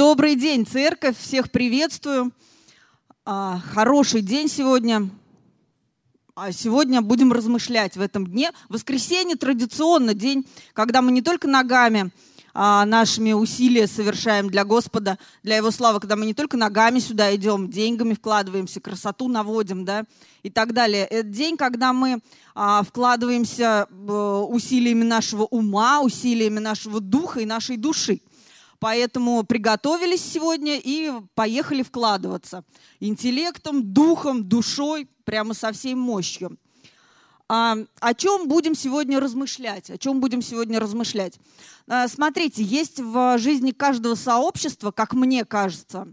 Добрый 0.00 0.34
день, 0.34 0.64
церковь, 0.66 1.18
всех 1.18 1.50
приветствую. 1.50 2.32
А, 3.26 3.60
хороший 3.74 4.22
день 4.22 4.48
сегодня. 4.48 5.10
А 6.34 6.52
сегодня 6.52 7.02
будем 7.02 7.34
размышлять 7.34 7.98
в 7.98 8.00
этом 8.00 8.26
дне. 8.26 8.50
Воскресенье 8.70 9.36
традиционно 9.36 10.14
день, 10.14 10.46
когда 10.72 11.02
мы 11.02 11.12
не 11.12 11.20
только 11.20 11.48
ногами 11.48 12.12
а, 12.54 12.86
нашими 12.86 13.34
усилия 13.34 13.86
совершаем 13.86 14.48
для 14.48 14.64
Господа, 14.64 15.18
для 15.42 15.58
Его 15.58 15.70
славы, 15.70 16.00
когда 16.00 16.16
мы 16.16 16.24
не 16.24 16.32
только 16.32 16.56
ногами 16.56 16.98
сюда 16.98 17.36
идем, 17.36 17.68
деньгами 17.68 18.14
вкладываемся, 18.14 18.80
красоту 18.80 19.28
наводим, 19.28 19.84
да, 19.84 20.04
и 20.42 20.48
так 20.48 20.72
далее. 20.72 21.04
Это 21.04 21.28
день, 21.28 21.58
когда 21.58 21.92
мы 21.92 22.20
вкладываемся 22.54 23.84
усилиями 23.84 25.04
нашего 25.04 25.42
ума, 25.42 26.00
усилиями 26.00 26.58
нашего 26.58 27.00
духа 27.00 27.40
и 27.40 27.44
нашей 27.44 27.76
души. 27.76 28.22
Поэтому 28.80 29.44
приготовились 29.44 30.24
сегодня 30.24 30.80
и 30.82 31.12
поехали 31.34 31.82
вкладываться 31.82 32.64
интеллектом, 32.98 33.92
духом, 33.92 34.48
душой, 34.48 35.06
прямо 35.24 35.52
со 35.52 35.70
всей 35.72 35.94
мощью. 35.94 36.58
А, 37.46 37.76
о 38.00 38.14
чем 38.14 38.48
будем 38.48 38.74
сегодня 38.74 39.20
размышлять? 39.20 39.90
О 39.90 39.98
чем 39.98 40.20
будем 40.20 40.40
сегодня 40.40 40.80
размышлять? 40.80 41.38
А, 41.88 42.08
смотрите, 42.08 42.62
есть 42.62 43.00
в 43.00 43.38
жизни 43.38 43.72
каждого 43.72 44.14
сообщества, 44.14 44.92
как 44.92 45.12
мне 45.12 45.44
кажется, 45.44 46.08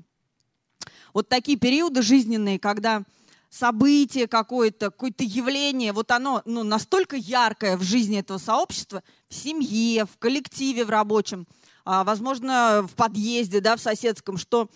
вот 1.13 1.29
такие 1.29 1.57
периоды 1.57 2.01
жизненные, 2.01 2.59
когда 2.59 3.03
событие 3.49 4.27
какое-то, 4.27 4.91
какое-то 4.91 5.23
явление, 5.23 5.93
вот 5.93 6.11
оно 6.11 6.41
ну, 6.43 6.63
настолько 6.63 7.15
яркое 7.15 7.77
в 7.77 7.83
жизни 7.83 8.19
этого 8.19 8.39
сообщества, 8.39 9.03
в 9.29 9.33
семье, 9.33 10.05
в 10.05 10.17
коллективе, 10.17 10.83
в 10.83 10.89
рабочем, 10.89 11.47
возможно, 12.03 12.85
в 12.89 12.95
подъезде, 12.95 13.61
да, 13.61 13.75
в 13.75 13.81
соседском, 13.81 14.37
что 14.37 14.69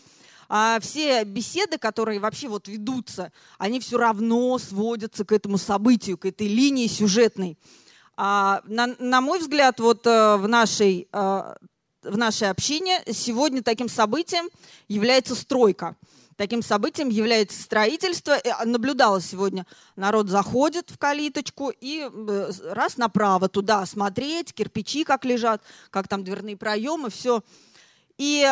а 0.53 0.81
все 0.81 1.23
беседы, 1.23 1.77
которые 1.77 2.19
вообще 2.19 2.49
вот 2.49 2.67
ведутся, 2.67 3.31
они 3.57 3.79
все 3.79 3.97
равно 3.97 4.57
сводятся 4.57 5.23
к 5.23 5.31
этому 5.31 5.57
событию, 5.57 6.17
к 6.17 6.25
этой 6.25 6.47
линии 6.47 6.87
сюжетной. 6.87 7.57
А, 8.17 8.61
на, 8.65 8.87
на 8.99 9.21
мой 9.21 9.39
взгляд, 9.39 9.79
вот 9.79 10.05
э, 10.05 10.35
в 10.35 10.49
нашей, 10.49 11.07
э, 11.09 11.55
в 12.03 12.17
нашей 12.17 12.49
общине 12.49 13.01
сегодня 13.13 13.63
таким 13.63 13.87
событием 13.87 14.49
является 14.89 15.35
стройка. 15.35 15.95
Таким 16.37 16.61
событием 16.61 17.09
является 17.09 17.61
строительство. 17.61 18.33
А, 18.33 18.65
наблюдалось 18.65 19.25
сегодня, 19.25 19.65
народ 19.95 20.29
заходит 20.29 20.89
в 20.89 20.97
калиточку 20.97 21.71
и 21.81 22.09
э, 22.11 22.51
раз 22.71 22.97
направо 22.97 23.49
туда 23.49 23.85
смотреть, 23.85 24.53
кирпичи 24.53 25.03
как 25.03 25.25
лежат, 25.25 25.61
как 25.89 26.07
там 26.07 26.23
дверные 26.23 26.57
проемы, 26.57 27.09
все. 27.09 27.43
И, 28.17 28.45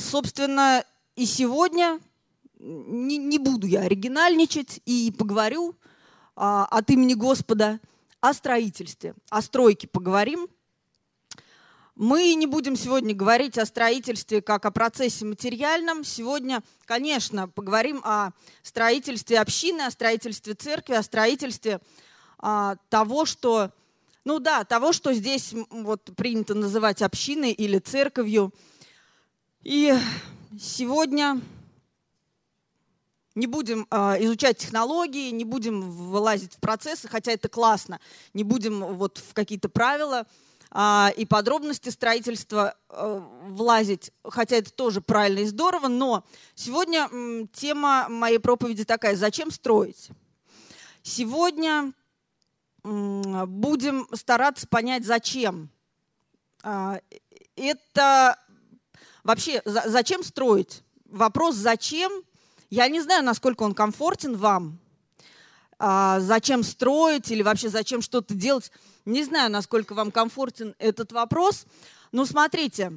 собственно, 0.00 0.84
и 1.14 1.26
сегодня 1.26 2.00
не, 2.58 3.18
не 3.18 3.38
буду 3.38 3.66
я 3.66 3.82
оригинальничать 3.82 4.80
и 4.86 5.12
поговорю 5.16 5.74
а, 6.34 6.66
от 6.66 6.90
имени 6.90 7.14
Господа 7.14 7.80
о 8.20 8.32
строительстве, 8.34 9.14
о 9.30 9.42
стройке 9.42 9.86
поговорим. 9.86 10.48
Мы 11.96 12.34
не 12.34 12.46
будем 12.46 12.76
сегодня 12.76 13.14
говорить 13.14 13.58
о 13.58 13.66
строительстве 13.66 14.40
как 14.40 14.64
о 14.66 14.70
процессе 14.70 15.24
материальном. 15.24 16.04
Сегодня, 16.04 16.62
конечно, 16.84 17.48
поговорим 17.48 18.00
о 18.04 18.30
строительстве 18.62 19.40
общины, 19.40 19.82
о 19.82 19.90
строительстве 19.90 20.54
церкви, 20.54 20.94
о 20.94 21.02
строительстве 21.02 21.80
а, 22.38 22.76
того, 22.90 23.24
что, 23.24 23.72
ну 24.24 24.38
да, 24.38 24.64
того, 24.64 24.92
что 24.92 25.12
здесь 25.14 25.54
вот 25.70 26.14
принято 26.16 26.54
называть 26.54 27.02
общиной 27.02 27.52
или 27.52 27.78
церковью. 27.78 28.52
И 29.62 29.92
Сегодня 30.58 31.42
не 33.34 33.46
будем 33.46 33.86
э, 33.90 33.96
изучать 34.24 34.56
технологии, 34.56 35.30
не 35.30 35.44
будем 35.44 35.82
вылазить 35.82 36.54
в 36.54 36.60
процессы, 36.60 37.08
хотя 37.08 37.32
это 37.32 37.50
классно. 37.50 38.00
Не 38.32 38.42
будем 38.42 38.94
вот 38.94 39.18
в 39.18 39.34
какие-то 39.34 39.68
правила 39.68 40.26
и 40.74 41.26
подробности 41.26 41.88
строительства 41.88 42.74
э, 42.90 43.22
влазить, 43.48 44.10
хотя 44.24 44.56
это 44.56 44.72
тоже 44.72 45.00
правильно 45.00 45.40
и 45.40 45.46
здорово. 45.46 45.88
Но 45.88 46.24
сегодня 46.54 47.08
тема 47.52 48.08
моей 48.08 48.38
проповеди 48.38 48.84
такая: 48.84 49.16
зачем 49.16 49.50
строить? 49.50 50.10
Сегодня 51.02 51.92
будем 52.82 54.08
стараться 54.12 54.66
понять, 54.66 55.04
зачем. 55.04 55.70
Э, 56.62 56.98
это 57.54 58.36
Вообще, 59.26 59.60
за, 59.64 59.82
зачем 59.86 60.22
строить? 60.22 60.84
Вопрос 61.04 61.56
«зачем?» 61.56 62.12
Я 62.70 62.86
не 62.86 63.00
знаю, 63.00 63.24
насколько 63.24 63.64
он 63.64 63.74
комфортен 63.74 64.36
вам. 64.36 64.78
А, 65.78 66.20
зачем 66.20 66.62
строить 66.62 67.30
или 67.30 67.42
вообще 67.42 67.68
зачем 67.68 68.00
что-то 68.00 68.34
делать? 68.34 68.70
Не 69.04 69.24
знаю, 69.24 69.50
насколько 69.50 69.94
вам 69.94 70.10
комфортен 70.10 70.74
этот 70.78 71.12
вопрос. 71.12 71.66
Но 72.12 72.24
смотрите, 72.24 72.92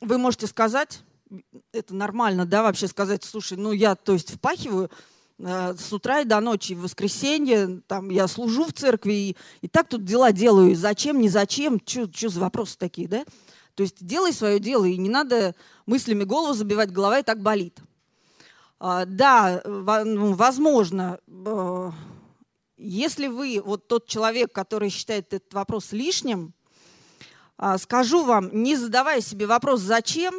вы 0.00 0.18
можете 0.18 0.46
сказать, 0.46 1.02
это 1.72 1.94
нормально, 1.94 2.46
да, 2.46 2.62
вообще 2.62 2.88
сказать, 2.88 3.22
слушай, 3.22 3.56
ну 3.56 3.72
я, 3.72 3.94
то 3.94 4.12
есть, 4.12 4.34
впахиваю 4.34 4.90
э, 5.38 5.74
с 5.78 5.92
утра 5.92 6.20
и 6.20 6.24
до 6.24 6.40
ночи, 6.40 6.72
в 6.72 6.80
воскресенье, 6.80 7.82
там, 7.86 8.10
я 8.10 8.26
служу 8.26 8.64
в 8.64 8.72
церкви, 8.72 9.12
и, 9.12 9.36
и 9.60 9.68
так 9.68 9.88
тут 9.88 10.04
дела 10.04 10.32
делаю, 10.32 10.74
зачем, 10.74 11.20
не 11.20 11.28
зачем, 11.28 11.80
что 11.86 12.28
за 12.28 12.40
вопросы 12.40 12.76
такие, 12.76 13.06
да? 13.06 13.24
То 13.74 13.84
есть 13.84 14.04
делай 14.04 14.32
свое 14.32 14.58
дело, 14.58 14.84
и 14.84 14.96
не 14.96 15.08
надо 15.08 15.54
мыслями 15.86 16.24
голову 16.24 16.54
забивать, 16.54 16.90
голова 16.90 17.20
и 17.20 17.22
так 17.22 17.40
болит. 17.40 17.78
А, 18.80 19.04
да, 19.04 19.62
ну, 19.64 20.32
возможно, 20.32 21.20
э, 21.28 21.90
если 22.78 23.26
вы 23.26 23.62
вот 23.64 23.86
тот 23.86 24.06
человек, 24.06 24.52
который 24.52 24.88
считает 24.88 25.32
этот 25.34 25.52
вопрос 25.52 25.92
лишним, 25.92 26.54
а, 27.58 27.76
скажу 27.76 28.24
вам, 28.24 28.48
не 28.62 28.76
задавая 28.76 29.20
себе 29.20 29.46
вопрос 29.46 29.80
«зачем?», 29.80 30.34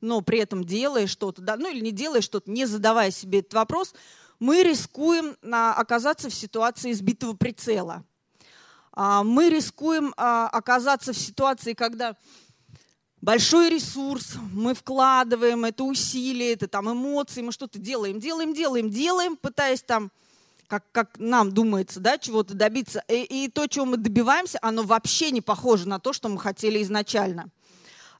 но 0.00 0.22
при 0.22 0.38
этом 0.38 0.64
делая 0.64 1.06
что-то, 1.06 1.42
да, 1.42 1.56
ну 1.56 1.70
или 1.70 1.80
не 1.80 1.92
делая 1.92 2.22
что-то, 2.22 2.50
не 2.50 2.64
задавая 2.64 3.10
себе 3.10 3.40
этот 3.40 3.54
вопрос, 3.54 3.94
мы 4.38 4.62
рискуем 4.62 5.36
оказаться 5.42 6.30
в 6.30 6.34
ситуации 6.34 6.92
сбитого 6.92 7.34
прицела– 7.34 8.04
а, 9.00 9.22
мы 9.22 9.48
рискуем 9.48 10.12
а, 10.16 10.48
оказаться 10.48 11.12
в 11.12 11.16
ситуации, 11.16 11.72
когда 11.72 12.16
большой 13.20 13.70
ресурс, 13.70 14.34
мы 14.52 14.74
вкладываем 14.74 15.64
это 15.64 15.84
усилие, 15.84 16.52
это 16.52 16.68
там 16.68 16.90
эмоции, 16.90 17.42
мы 17.42 17.52
что-то 17.52 17.78
делаем, 17.78 18.20
делаем, 18.20 18.54
делаем, 18.54 18.90
делаем, 18.90 19.36
пытаясь 19.36 19.82
там, 19.82 20.10
как, 20.66 20.84
как 20.92 21.18
нам 21.18 21.52
думается, 21.52 22.00
да, 22.00 22.18
чего-то 22.18 22.54
добиться. 22.54 23.02
И, 23.08 23.44
и 23.44 23.48
то, 23.48 23.66
чего 23.66 23.84
мы 23.84 23.96
добиваемся, 23.96 24.58
оно 24.62 24.82
вообще 24.82 25.30
не 25.30 25.40
похоже 25.40 25.88
на 25.88 25.98
то, 25.98 26.12
что 26.12 26.28
мы 26.28 26.38
хотели 26.38 26.82
изначально. 26.82 27.48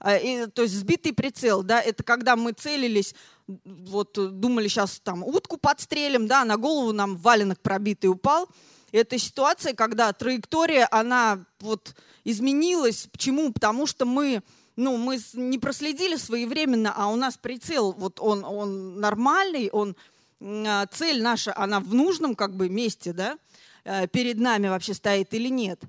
А, 0.01 0.17
и, 0.17 0.47
то 0.47 0.63
есть 0.63 0.75
сбитый 0.75 1.13
прицел, 1.13 1.63
да, 1.63 1.81
это 1.81 2.03
когда 2.03 2.37
мы 2.37 2.53
целились, 2.53 3.15
вот 3.47 4.13
думали, 4.15 4.69
сейчас 4.69 5.01
там 5.01 5.23
утку 5.23 5.57
подстрелим, 5.57 6.27
да, 6.27 6.45
на 6.45 6.57
голову 6.57 6.93
нам 6.93 7.17
валенок 7.17 7.61
пробитый 7.61 8.11
упал– 8.11 8.49
это 8.93 9.19
ситуация, 9.19 9.75
когда 9.75 10.13
траектория, 10.13 10.89
она 10.91 11.45
вот 11.61 11.95
изменилась. 12.25 13.09
Почему? 13.13 13.53
Потому 13.53 13.87
что 13.87 14.07
мы, 14.07 14.43
ну, 14.79 14.97
мы 14.97 15.19
не 15.35 15.59
проследили 15.59 16.15
своевременно, 16.15 16.95
а 16.97 17.09
у 17.09 17.17
нас 17.17 17.37
прицел, 17.37 17.93
вот 17.99 18.21
он, 18.21 18.45
он 18.45 19.01
нормальный, 19.01 19.71
он, 19.71 19.97
а, 20.41 20.87
цель 20.87 21.21
наша, 21.21 21.53
она 21.57 21.81
в 21.81 21.93
нужном 21.93 22.37
как 22.37 22.55
бы 22.55 22.69
месте, 22.69 23.13
да, 23.13 23.37
э, 23.85 24.07
перед 24.07 24.39
нами 24.39 24.69
вообще 24.69 24.95
стоит 24.95 25.35
или 25.35 25.49
нет. 25.49 25.83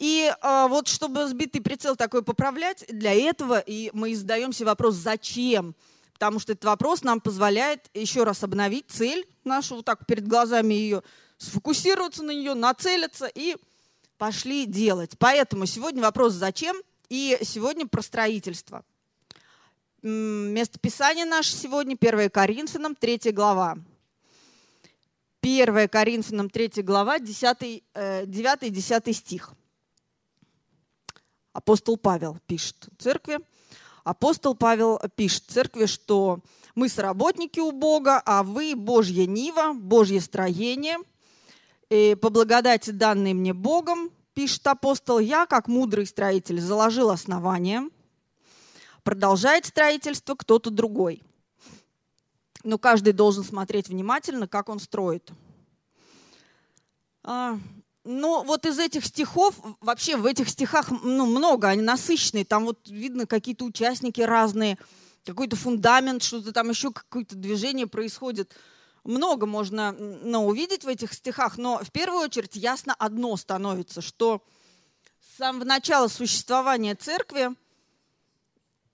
И 0.00 0.32
а, 0.40 0.66
вот 0.66 0.88
чтобы 0.88 1.28
сбитый 1.28 1.62
прицел 1.62 1.94
такой 1.94 2.24
поправлять, 2.24 2.84
для 2.88 3.14
этого 3.14 3.60
и 3.60 3.90
мы 3.92 4.16
задаем 4.16 4.52
себе 4.52 4.66
вопрос, 4.66 4.96
зачем? 4.96 5.76
Потому 6.14 6.40
что 6.40 6.54
этот 6.54 6.64
вопрос 6.64 7.04
нам 7.04 7.20
позволяет 7.20 7.88
еще 7.94 8.24
раз 8.24 8.42
обновить 8.42 8.86
цель 8.88 9.28
нашу, 9.44 9.76
вот 9.76 9.84
так 9.84 10.06
перед 10.06 10.26
глазами 10.26 10.74
ее 10.74 11.04
сфокусироваться 11.36 12.24
на 12.24 12.32
нее, 12.32 12.54
нацелиться 12.54 13.30
и 13.32 13.54
пошли 14.16 14.66
делать. 14.66 15.12
Поэтому 15.20 15.66
сегодня 15.66 16.02
вопрос 16.02 16.32
«Зачем?» 16.32 16.76
И 17.08 17.38
сегодня 17.42 17.86
про 17.86 18.02
строительство. 18.02 18.84
Место 20.02 20.78
Писания 20.78 21.24
наше 21.24 21.52
сегодня 21.52 21.96
1 22.00 22.30
Коринфянам, 22.30 22.94
3 22.94 23.32
глава. 23.32 23.78
1 25.42 25.88
Коринфянам, 25.88 26.50
3 26.50 26.82
глава, 26.82 27.18
10, 27.18 27.82
9 27.94 28.62
и 28.62 28.70
10 28.70 29.16
стих. 29.16 29.52
Апостол 31.52 31.96
Павел 31.96 32.38
пишет 32.46 32.88
церкви. 32.98 33.40
Апостол 34.04 34.54
Павел 34.54 35.00
пишет 35.16 35.44
церкви, 35.48 35.86
что 35.86 36.40
мы 36.74 36.88
сработники 36.88 37.58
у 37.58 37.72
Бога, 37.72 38.22
а 38.24 38.42
вы 38.42 38.74
Божья 38.76 39.26
нива, 39.26 39.72
Божье 39.74 40.20
строение– 40.20 40.98
и 41.90 42.14
по 42.20 42.28
благодати, 42.28 42.90
данной 42.90 43.32
мне 43.32 43.54
Богом, 43.54 44.10
пишет 44.38 44.64
апостол, 44.68 45.18
я, 45.18 45.46
как 45.46 45.66
мудрый 45.66 46.06
строитель, 46.06 46.60
заложил 46.60 47.10
основание, 47.10 47.82
продолжает 49.02 49.66
строительство 49.66 50.36
кто-то 50.36 50.70
другой. 50.70 51.24
Но 52.62 52.78
каждый 52.78 53.14
должен 53.14 53.42
смотреть 53.42 53.88
внимательно, 53.88 54.46
как 54.46 54.68
он 54.68 54.78
строит. 54.78 55.28
А, 57.24 57.58
ну, 58.04 58.44
вот 58.44 58.64
из 58.64 58.78
этих 58.78 59.06
стихов, 59.06 59.56
вообще 59.80 60.16
в 60.16 60.24
этих 60.24 60.48
стихах 60.50 60.92
ну, 61.02 61.26
много, 61.26 61.66
они 61.66 61.82
насыщенные. 61.82 62.44
Там 62.44 62.66
вот 62.66 62.88
видно 62.88 63.26
какие-то 63.26 63.64
участники 63.64 64.20
разные, 64.20 64.78
какой-то 65.24 65.56
фундамент, 65.56 66.22
что-то 66.22 66.52
там 66.52 66.70
еще 66.70 66.92
какое-то 66.92 67.34
движение 67.34 67.88
происходит. 67.88 68.54
Много 69.08 69.46
можно 69.46 69.92
ну, 69.92 70.46
увидеть 70.46 70.84
в 70.84 70.86
этих 70.86 71.14
стихах, 71.14 71.56
но 71.56 71.78
в 71.82 71.90
первую 71.90 72.20
очередь 72.20 72.56
ясно 72.56 72.92
одно 72.92 73.34
становится, 73.38 74.02
что 74.02 74.44
с 75.18 75.38
самого 75.38 75.64
начала 75.64 76.08
существования 76.08 76.94
церкви 76.94 77.56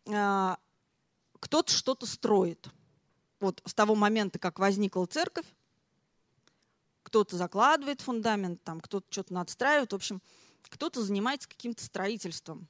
э, 0.06 0.56
кто-то 1.40 1.72
что-то 1.72 2.06
строит. 2.06 2.68
Вот 3.40 3.60
с 3.64 3.74
того 3.74 3.96
момента, 3.96 4.38
как 4.38 4.60
возникла 4.60 5.04
церковь, 5.06 5.46
кто-то 7.02 7.36
закладывает 7.36 8.00
фундамент, 8.00 8.62
там 8.62 8.80
кто-то 8.80 9.08
что-то 9.10 9.34
надстраивает, 9.34 9.90
в 9.90 9.96
общем, 9.96 10.22
кто-то 10.68 11.02
занимается 11.02 11.48
каким-то 11.48 11.84
строительством. 11.84 12.68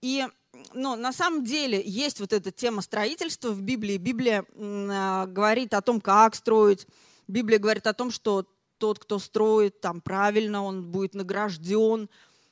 И 0.00 0.26
ну, 0.72 0.96
на 0.96 1.12
самом 1.12 1.44
деле 1.44 1.82
есть 1.84 2.20
вот 2.20 2.32
эта 2.32 2.50
тема 2.50 2.82
строительства 2.82 3.50
в 3.50 3.62
Библии. 3.62 3.96
Библия 3.96 4.44
э, 4.54 5.26
говорит 5.28 5.74
о 5.74 5.82
том, 5.82 6.00
как 6.00 6.34
строить. 6.34 6.86
Библия 7.28 7.58
говорит 7.58 7.86
о 7.86 7.94
том, 7.94 8.10
что 8.10 8.46
тот, 8.78 8.98
кто 8.98 9.18
строит 9.18 9.80
там 9.80 10.00
правильно, 10.00 10.62
он 10.62 10.84
будет 10.84 11.14
награжден. 11.14 12.08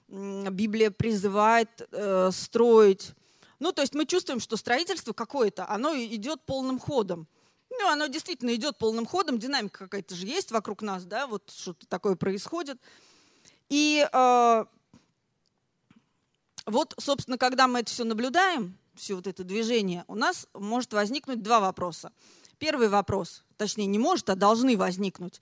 Библия 0.08 0.90
призывает 0.90 1.68
э, 1.90 2.30
строить. 2.32 3.12
Ну, 3.58 3.72
то 3.72 3.82
есть 3.82 3.94
мы 3.94 4.06
чувствуем, 4.06 4.40
что 4.40 4.56
строительство 4.56 5.12
какое-то, 5.12 5.68
оно 5.68 5.94
идет 5.94 6.42
полным 6.42 6.78
ходом. 6.78 7.26
Ну, 7.70 7.88
оно 7.88 8.06
действительно 8.06 8.54
идет 8.54 8.78
полным 8.78 9.06
ходом, 9.06 9.38
динамика 9.38 9.80
какая-то 9.80 10.14
же 10.14 10.26
есть 10.26 10.52
вокруг 10.52 10.82
нас, 10.82 11.04
да, 11.04 11.26
вот 11.26 11.50
что-то 11.50 11.86
такое 11.86 12.14
происходит. 12.14 12.78
И 13.68 14.06
э, 14.12 14.64
вот, 16.66 16.94
собственно, 16.99 17.38
когда 17.38 17.69
мы 17.69 17.81
это 17.81 17.90
все 17.90 18.05
наблюдаем, 18.05 18.76
все 18.94 19.14
вот 19.14 19.26
это 19.26 19.44
движение, 19.44 20.05
у 20.08 20.14
нас 20.14 20.46
может 20.55 20.93
возникнуть 20.93 21.43
два 21.43 21.61
вопроса. 21.61 22.12
Первый 22.58 22.88
вопрос, 22.88 23.44
точнее, 23.56 23.87
не 23.87 23.99
может, 23.99 24.31
а 24.31 24.37
должны 24.37 24.76
возникнуть. 24.76 25.40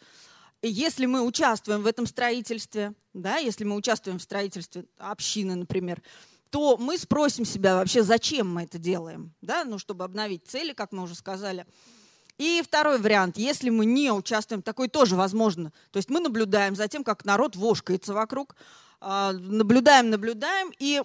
Если 0.62 1.06
мы 1.06 1.22
участвуем 1.22 1.82
в 1.82 1.86
этом 1.86 2.06
строительстве, 2.06 2.94
да, 3.12 3.36
если 3.36 3.64
мы 3.64 3.76
участвуем 3.76 4.18
в 4.18 4.22
строительстве 4.22 4.84
общины, 4.98 5.54
например, 5.54 6.02
то 6.50 6.76
мы 6.76 6.98
спросим 6.98 7.44
себя 7.44 7.76
вообще, 7.76 8.02
зачем 8.02 8.52
мы 8.52 8.64
это 8.64 8.78
делаем, 8.78 9.32
да, 9.40 9.64
ну, 9.64 9.78
чтобы 9.78 10.04
обновить 10.04 10.46
цели, 10.46 10.72
как 10.72 10.92
мы 10.92 11.02
уже 11.02 11.14
сказали. 11.14 11.66
И 12.38 12.62
второй 12.64 12.98
вариант, 12.98 13.36
если 13.38 13.70
мы 13.70 13.86
не 13.86 14.10
участвуем, 14.12 14.62
такой 14.62 14.88
тоже 14.88 15.16
возможно. 15.16 15.72
То 15.90 15.98
есть 15.98 16.10
мы 16.10 16.20
наблюдаем 16.20 16.74
за 16.74 16.88
тем, 16.88 17.04
как 17.04 17.24
народ 17.24 17.56
вошкается 17.56 18.14
вокруг, 18.14 18.54
наблюдаем, 19.02 20.10
наблюдаем, 20.10 20.72
и, 20.78 21.02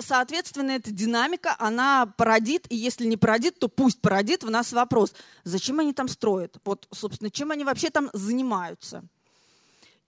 соответственно, 0.00 0.70
эта 0.72 0.90
динамика, 0.90 1.54
она 1.58 2.06
породит, 2.16 2.70
и 2.72 2.76
если 2.76 3.04
не 3.04 3.18
породит, 3.18 3.58
то 3.58 3.68
пусть 3.68 4.00
породит 4.00 4.42
в 4.42 4.50
нас 4.50 4.72
вопрос, 4.72 5.12
зачем 5.44 5.80
они 5.80 5.92
там 5.92 6.08
строят? 6.08 6.56
Вот, 6.64 6.88
собственно, 6.92 7.30
чем 7.30 7.50
они 7.50 7.64
вообще 7.64 7.90
там 7.90 8.08
занимаются? 8.14 9.04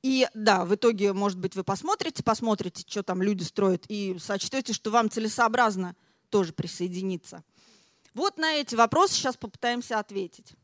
И 0.03 0.27
да, 0.33 0.65
в 0.65 0.75
итоге, 0.75 1.13
может 1.13 1.39
быть, 1.39 1.55
вы 1.55 1.65
посмотрите, 1.65 2.23
посмотрите, 2.23 2.85
что 2.87 3.03
там 3.03 3.21
люди 3.21 3.43
строят, 3.43 3.85
и 3.89 4.17
сочтете, 4.19 4.73
что 4.73 4.91
вам 4.91 5.11
целесообразно 5.11 5.97
тоже 6.31 6.53
присоединиться. 6.53 7.43
Вот 8.15 8.39
на 8.39 8.55
эти 8.55 8.75
вопросы 8.75 9.15
сейчас 9.15 9.37
попытаемся 9.37 9.99
ответить. 9.99 10.55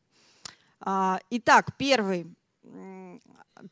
А, 0.80 1.20
итак, 1.30 1.76
первый, 1.76 2.26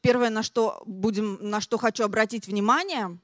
первое, 0.00 0.30
на 0.30 0.42
что, 0.42 0.82
будем, 0.86 1.38
на 1.40 1.60
что 1.60 1.78
хочу 1.78 2.04
обратить 2.04 2.46
внимание, 2.46 3.18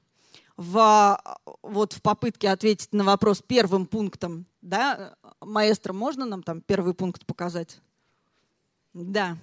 в, 0.57 1.21
вот 1.61 1.93
в 1.93 2.01
попытке 2.01 2.49
ответить 2.49 2.91
на 2.91 3.03
вопрос 3.03 3.41
первым 3.45 3.85
пунктом, 3.85 4.45
да, 4.61 5.15
маэстро, 5.39 5.93
можно 5.93 6.25
нам 6.25 6.43
там 6.43 6.61
первый 6.61 6.93
пункт 6.93 7.25
показать? 7.25 7.79
Да. 8.93 9.37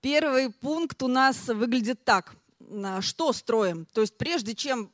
Первый 0.00 0.50
пункт 0.50 1.02
у 1.02 1.08
нас 1.08 1.48
выглядит 1.48 2.04
так– 2.04 2.34
что 3.00 3.32
строим. 3.32 3.86
То 3.92 4.00
есть 4.00 4.16
прежде 4.16 4.54
чем 4.54 4.90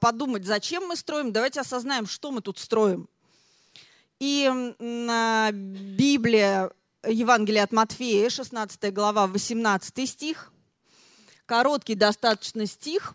подумать, 0.00 0.44
зачем 0.44 0.86
мы 0.86 0.96
строим, 0.96 1.32
давайте 1.32 1.60
осознаем, 1.60 2.06
что 2.06 2.30
мы 2.30 2.40
тут 2.40 2.58
строим. 2.58 3.08
И 4.18 4.50
Библия, 5.52 6.70
Евангелие 7.08 7.62
от 7.62 7.72
Матфея, 7.72 8.28
16 8.28 8.92
глава, 8.92 9.26
18 9.26 10.08
стих, 10.08 10.52
короткий 11.46 11.94
достаточно 11.94 12.66
стих, 12.66 13.14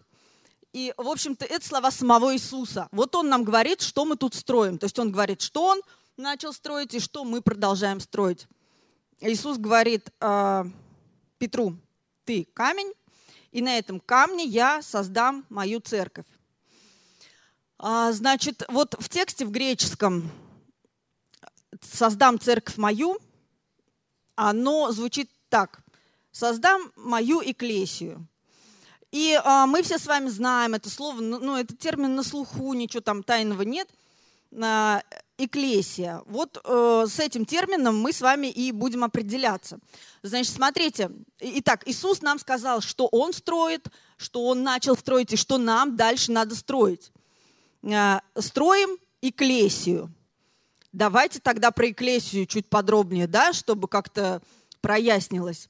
и, 0.73 0.93
в 0.95 1.07
общем-то, 1.07 1.45
это 1.45 1.65
слова 1.65 1.91
самого 1.91 2.33
Иисуса. 2.33 2.87
Вот 2.91 3.13
он 3.15 3.27
нам 3.27 3.43
говорит, 3.43 3.81
что 3.81 4.05
мы 4.05 4.15
тут 4.15 4.33
строим. 4.33 4.77
То 4.77 4.85
есть 4.85 4.97
он 4.99 5.11
говорит, 5.11 5.41
что 5.41 5.65
он 5.65 5.81
начал 6.15 6.53
строить 6.53 6.93
и 6.93 6.99
что 6.99 7.25
мы 7.25 7.41
продолжаем 7.41 7.99
строить. 7.99 8.47
Иисус 9.19 9.57
говорит 9.57 10.09
э, 10.21 10.63
Петру, 11.37 11.75
ты 12.23 12.47
камень, 12.53 12.93
и 13.51 13.61
на 13.61 13.77
этом 13.77 13.99
камне 13.99 14.45
я 14.45 14.81
создам 14.81 15.45
мою 15.49 15.81
церковь. 15.81 16.25
А, 17.77 18.13
значит, 18.13 18.63
вот 18.69 18.95
в 18.97 19.09
тексте 19.09 19.45
в 19.45 19.51
греческом 19.51 20.31
«создам 21.81 22.39
церковь 22.39 22.77
мою», 22.77 23.19
оно 24.35 24.91
звучит 24.91 25.29
так. 25.49 25.81
«Создам 26.31 26.91
мою 26.95 27.41
эклесию». 27.43 28.25
И 29.11 29.37
а, 29.43 29.65
мы 29.65 29.81
все 29.81 29.97
с 29.97 30.05
вами 30.05 30.29
знаем 30.29 30.73
это 30.73 30.89
слово, 30.89 31.19
ну, 31.19 31.39
ну 31.39 31.57
этот 31.57 31.77
термин 31.79 32.15
на 32.15 32.23
слуху, 32.23 32.73
ничего 32.73 33.01
там 33.01 33.23
тайного 33.23 33.63
нет– 33.63 33.89
эклесия. 35.37 36.21
Вот 36.25 36.61
э, 36.63 37.05
с 37.07 37.19
этим 37.19 37.45
термином 37.45 37.99
мы 37.99 38.13
с 38.13 38.21
вами 38.21 38.47
и 38.47 38.71
будем 38.71 39.03
определяться. 39.03 39.79
Значит, 40.23 40.53
смотрите, 40.53 41.11
итак, 41.39 41.83
Иисус 41.87 42.21
нам 42.21 42.37
сказал, 42.37 42.81
что 42.81 43.07
Он 43.07 43.33
строит, 43.33 43.87
что 44.17 44.45
Он 44.45 44.63
начал 44.63 44.95
строить 44.95 45.33
и 45.33 45.37
что 45.37 45.57
нам 45.57 45.95
дальше 45.95 46.31
надо 46.31 46.55
строить. 46.55 47.11
Э, 47.83 48.19
строим 48.37 48.97
эклесию. 49.21 50.13
Давайте 50.93 51.39
тогда 51.39 51.71
про 51.71 51.89
эклесию 51.89 52.45
чуть 52.45 52.67
подробнее, 52.67 53.27
да, 53.27 53.53
чтобы 53.53 53.87
как-то 53.87 54.41
прояснилось. 54.81 55.69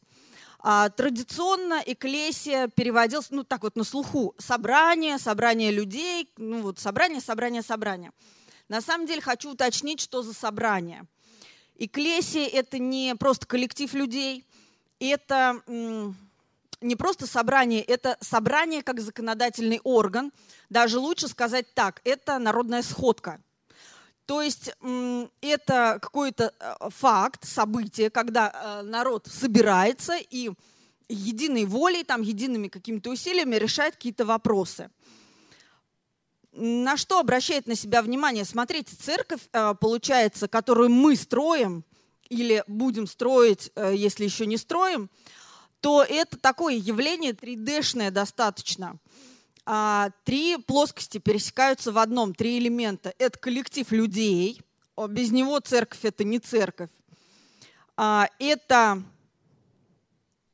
А, 0.60 0.90
традиционно 0.90 1.82
эклесия 1.86 2.68
переводилась, 2.68 3.30
ну 3.30 3.44
так 3.44 3.64
вот 3.64 3.76
на 3.76 3.84
слуху, 3.84 4.34
собрание, 4.38 5.20
собрание 5.20 5.72
людей, 5.72 6.30
ну 6.38 6.62
вот 6.62 6.80
собрание, 6.80 7.22
собрание, 7.22 7.62
собрание. 7.62 8.12
На 8.68 8.82
самом 8.82 9.06
деле 9.06 9.22
хочу 9.22 9.52
уточнить, 9.52 10.00
что 10.00 10.22
за 10.24 10.34
собрание. 10.34 11.06
Эклесия– 11.76 12.48
это 12.54 12.80
не 12.80 13.16
просто 13.16 13.46
коллектив 13.46 13.94
людей, 13.94 14.46
это 15.00 15.62
не 15.68 16.96
просто 16.96 17.28
собрание, 17.28 17.82
это 17.82 18.18
собрание 18.22 18.82
как 18.82 19.02
законодательный 19.02 19.80
орган. 19.84 20.32
Даже 20.70 21.00
лучше 21.00 21.28
сказать 21.28 21.74
так, 21.74 22.02
это 22.04 22.40
народная 22.40 22.82
сходка. 22.82 23.40
То 24.32 24.42
есть 24.42 24.72
это 25.42 26.00
какой-то 26.02 26.54
э, 26.58 26.90
факт, 26.90 27.46
событие, 27.46 28.10
когда 28.10 28.50
э, 28.50 28.82
народ 28.84 29.28
собирается 29.28 30.16
и 30.16 30.52
единой 31.10 31.66
волей, 31.66 32.06
там, 32.06 32.22
едиными 32.22 32.70
какими-то 32.70 33.10
усилиями 33.10 33.58
решает 33.58 33.96
какие-то 33.96 34.24
вопросы 34.24 34.90
на 36.54 36.96
что 36.96 37.20
обращает 37.20 37.68
на 37.68 37.76
себя 37.76 38.02
внимание? 38.02 38.46
Смотрите, 38.46 38.96
церковь, 38.96 39.42
э, 39.52 39.76
получается, 39.82 40.48
которую 40.48 40.92
мы 40.92 41.18
строим 41.18 41.84
или 42.30 42.64
будем 42.68 43.08
строить, 43.08 43.70
если 43.76 44.24
еще 44.24 44.46
не 44.46 44.56
строим, 44.56 45.10
то 45.82 46.06
это 46.08 46.38
такое 46.38 46.76
явление 46.76 47.34
3D-шное 47.34 48.12
достаточно. 48.12 48.98
А, 49.66 50.10
три 50.24 50.58
плоскости 50.58 51.18
пересекаются 51.18 51.92
в 51.92 51.98
одном, 51.98 52.34
три 52.34 52.58
элемента. 52.58 53.14
Это 53.18 53.38
коллектив 53.38 53.92
людей, 53.92 54.62
без 55.10 55.32
него 55.32 55.60
церковь– 55.60 56.00
это 56.04 56.24
не 56.24 56.40
церковь. 56.40 56.90
А, 57.96 58.28
это 58.40 59.04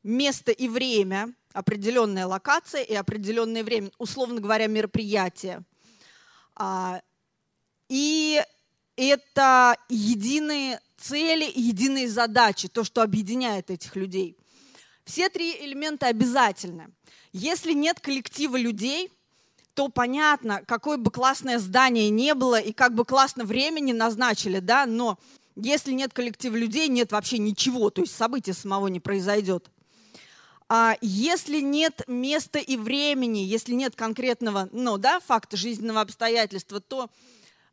место 0.03 0.51
и 0.51 0.67
время, 0.67 1.33
определенная 1.53 2.27
локация 2.27 2.83
и 2.83 2.93
определенное 2.93 3.63
время, 3.63 3.91
условно 3.97 4.41
говоря, 4.41 4.67
мероприятие– 4.67 5.63
а, 6.59 7.01
и 7.87 8.43
это 8.95 9.77
единые 9.89 10.81
цели, 10.97 11.49
единые 11.53 12.09
задачи, 12.09 12.67
то, 12.67 12.83
что 12.83 13.03
объединяет 13.03 13.69
этих 13.69 13.95
людей. 13.95 14.35
Все 15.05 15.29
три 15.29 15.55
элемента 15.63 16.07
обязательны. 16.07 16.89
Если 17.38 17.74
нет 17.74 18.00
коллектива 18.00 18.58
людей, 18.58 19.12
то 19.75 19.89
понятно, 19.89 20.63
какое 20.65 20.98
бы 20.98 21.12
классное 21.12 21.60
здание 21.60 22.10
не 22.10 22.34
было 22.34 22.60
и 22.60 22.74
как 22.74 22.96
бы 22.96 23.06
классно 23.06 23.44
времени 23.44 23.91
назначили, 23.91 24.58
да, 24.60 24.88
но 24.88 25.20
если 25.56 25.91
нет 25.91 26.13
коллектива 26.13 26.56
людей, 26.56 26.88
нет 26.88 27.12
вообще 27.12 27.38
ничего, 27.38 27.91
то 27.91 28.01
есть 28.01 28.15
события 28.15 28.53
самого 28.53 28.88
не 28.88 29.00
произойдет. 29.00 29.70
А 30.67 30.98
если 31.00 31.60
нет 31.60 32.01
места 32.08 32.58
и 32.58 32.75
времени, 32.75 33.39
если 33.39 33.74
нет 33.74 33.96
конкретного, 33.96 34.67
ну 34.72 34.98
да, 34.98 35.20
факта 35.20 35.58
жизненного 35.58 36.01
обстоятельства, 36.01 36.79
то 36.79 37.08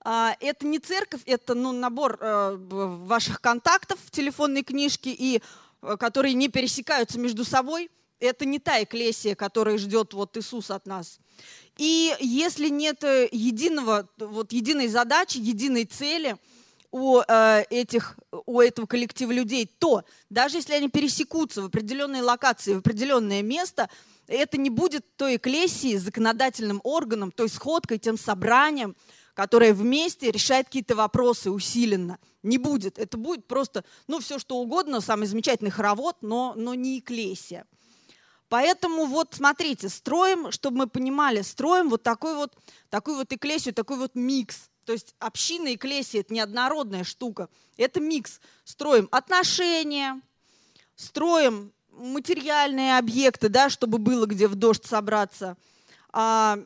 а, 0.02 0.37
это 0.40 0.66
не 0.66 0.78
церковь, 0.78 1.23
это 1.25 1.54
ну, 1.54 1.73
набор 1.73 2.18
а, 2.21 2.54
ваших 2.59 3.40
контактов 3.40 3.99
в 4.04 4.11
телефонной 4.11 4.62
книжке, 4.62 5.11
и, 5.11 5.40
а, 5.80 5.97
которые 5.97 6.35
не 6.35 6.49
пересекаются 6.49 7.18
между 7.18 7.47
собой. 7.47 7.90
Это 8.25 8.45
не 8.45 8.59
та 8.59 8.83
эклесия, 8.83 9.35
которая 9.35 9.78
ждет 9.78 10.14
вот 10.14 10.37
Иисус 10.37 10.71
от 10.71 10.87
нас. 10.87 11.19
И 11.76 12.14
если 12.21 12.69
нет 12.69 13.04
э, 13.04 13.28
единого, 13.31 14.09
вот 14.19 14.52
единой 14.52 14.88
задачи, 14.88 15.38
единой 15.38 15.85
цели– 15.85 16.37
у, 16.97 17.23
э, 17.26 17.64
этих, 17.71 18.16
у 18.47 18.61
этого 18.61 18.87
коллектива 18.87 19.33
людей, 19.33 19.66
то 19.66 20.04
даже 20.31 20.59
если 20.59 20.75
они 20.75 20.88
пересекутся 20.88 21.61
в 21.62 21.64
определенные 21.64 22.23
локации, 22.23 22.75
в 22.75 22.78
определенное 22.78 23.43
место, 23.43 23.90
это 24.28 24.59
не 24.59 24.71
будет 24.71 25.04
той 25.16 25.35
эклесии, 25.35 25.97
законодательным 25.97 26.81
органом, 26.85 27.33
той 27.33 27.49
сходкой, 27.49 27.99
тем 27.99 28.16
собранием, 28.16 28.95
которое 29.35 29.75
вместе 29.75 30.31
решает 30.31 30.66
какие-то 30.66 30.95
вопросы 30.95 31.50
усиленно. 31.50 32.21
Не 32.45 32.59
будет. 32.59 32.97
Это 33.00 33.16
будет 33.16 33.49
просто, 33.49 33.85
ну, 34.07 34.21
все 34.21 34.38
что 34.38 34.59
угодно, 34.59 35.00
самый 35.00 35.26
замечательный 35.26 35.73
хоровод, 35.73 36.19
но, 36.21 36.54
но 36.57 36.75
не 36.75 37.00
эклесия. 37.00 37.66
Поэтому 38.54 39.06
вот 39.06 39.34
смотрите, 39.34 39.88
строим, 39.88 40.52
чтобы 40.52 40.76
мы 40.76 40.87
понимали, 40.87 41.42
строим 41.42 41.90
вот 41.90 42.04
такой 42.04 42.37
вот, 42.37 42.54
такую 42.88 43.16
вот 43.16 43.32
эклесию, 43.32 43.75
такой 43.75 43.96
вот 43.96 44.14
микс– 44.14 44.70
то 44.84 44.92
есть 44.92 45.16
община 45.18 45.68
и 45.68 45.76
клесия– 45.76 46.20
это 46.20 46.32
неоднородная 46.32 47.04
штука. 47.04 47.49
Это 47.76 48.00
микс. 48.00 48.40
Строим 48.64 49.08
отношения, 49.11 50.20
строим 50.94 51.73
материальные 51.90 52.99
объекты, 52.99 53.49
да, 53.49 53.70
чтобы 53.70 53.99
было 53.99 54.26
где 54.26 54.46
в 54.46 54.54
дождь 54.54 54.84
собраться. 54.84 55.56
А, 56.12 56.58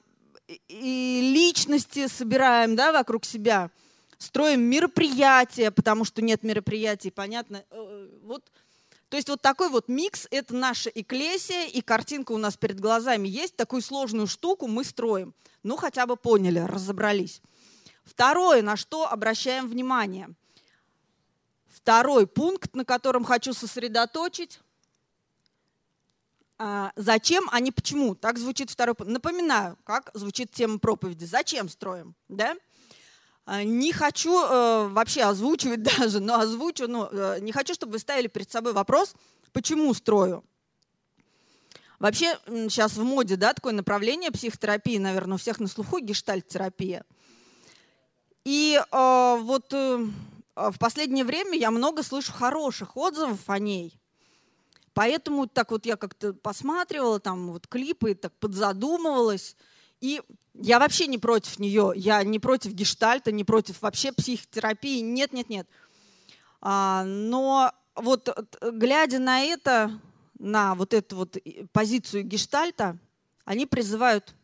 и 0.68 1.32
личности 1.32 2.06
собираем 2.08 2.76
да, 2.76 2.92
вокруг 2.92 3.24
себя. 3.24 3.70
Строим 4.18 4.60
мероприятия, 4.62 5.70
потому 5.70 6.04
что 6.04 6.20
нет 6.20 6.42
мероприятий, 6.42 7.10
понятно. 7.10 7.64
Э, 7.70 8.08
вот, 8.24 8.42
то 9.08 9.16
есть 9.16 9.28
вот 9.28 9.40
такой 9.40 9.70
вот 9.70 9.88
микс– 9.88 10.26
это 10.30 10.54
наша 10.54 10.90
эклесия, 10.90 11.66
и 11.66 11.80
картинка 11.80 12.32
у 12.32 12.36
нас 12.36 12.56
перед 12.56 12.78
глазами 12.78 13.26
есть. 13.26 13.56
Такую 13.56 13.80
сложную 13.80 14.26
штуку 14.26 14.66
мы 14.66 14.84
строим. 14.84 15.34
Ну, 15.62 15.76
хотя 15.76 16.06
бы 16.06 16.16
поняли, 16.16 16.58
разобрались. 16.58 17.40
Второе, 18.04 18.60
на 18.62 18.76
что 18.76 19.10
обращаем 19.10 19.68
внимание. 19.68 20.28
Второй 21.66 22.26
пункт, 22.26 22.74
на 22.74 22.84
котором 22.84 23.24
хочу 23.24 23.54
сосредоточить. 23.54 24.60
А, 26.58 26.92
зачем, 26.96 27.48
а 27.50 27.60
не 27.60 27.72
почему. 27.72 28.14
Так 28.14 28.36
звучит 28.36 28.70
второй 28.70 28.94
пункт. 28.94 29.12
Напоминаю, 29.12 29.78
как 29.84 30.10
звучит 30.12 30.50
тема 30.50 30.78
проповеди. 30.78 31.24
Зачем 31.24 31.70
строим? 31.70 32.14
Да? 32.28 32.56
А, 33.50 33.64
не 33.64 33.92
хочу 33.92 34.32
э, 34.44 34.88
вообще 34.88 35.22
озвучивать 35.22 35.82
даже, 35.98 36.20
но 36.20 36.38
озвучу, 36.40 36.86
но 36.86 37.08
э, 37.10 37.38
не 37.40 37.52
хочу, 37.52 37.72
чтобы 37.74 37.92
вы 37.92 37.98
ставили 37.98 38.26
перед 38.26 38.50
собой 38.50 38.72
вопрос, 38.72 39.14
почему 39.52 39.94
строю. 39.94 40.44
Вообще 41.98 42.38
сейчас 42.68 42.92
в 42.92 43.04
моде 43.04 43.36
да, 43.36 43.54
такое 43.54 43.72
направление 43.72 44.30
психотерапии, 44.30 44.98
наверное, 44.98 45.36
у 45.36 45.38
всех 45.38 45.60
на 45.60 45.66
слуху 45.66 45.98
гештальт-терапия– 45.98 47.04
и 48.48 48.80
э, 48.80 49.36
вот 49.42 49.74
э, 49.74 50.06
в 50.56 50.78
последнее 50.78 51.26
время 51.26 51.52
я 51.52 51.70
много 51.70 52.02
слышу 52.02 52.32
хороших 52.32 52.96
отзывов 52.96 53.40
о 53.46 53.58
ней. 53.58 54.00
Поэтому 54.94 55.46
так 55.46 55.70
вот 55.70 55.84
я 55.84 55.96
как-то 55.96 56.32
посматривала 56.32 57.20
там 57.20 57.52
вот 57.52 57.66
клипы, 57.66 58.14
так 58.14 58.32
подзадумывалась. 58.38 59.54
И 60.00 60.22
я 60.54 60.78
вообще 60.78 61.06
не 61.06 61.18
против 61.18 61.58
нее, 61.58 61.92
я 61.96 62.22
не 62.24 62.38
против 62.38 62.72
гештальта, 62.72 63.32
не 63.32 63.44
против 63.44 63.80
вообще 63.82 64.12
психотерапии, 64.12 65.00
нет, 65.00 65.32
нет, 65.32 65.48
нет. 65.48 65.68
А, 66.60 67.04
но 67.04 67.72
вот 67.94 68.28
глядя 68.60 69.18
на 69.18 69.40
это, 69.40 70.00
на 70.38 70.74
вот 70.74 70.94
эту 70.94 71.16
вот 71.16 71.36
позицию 71.72 72.24
гештальта, 72.24 72.98
они 73.44 73.66
призывают 73.66 74.34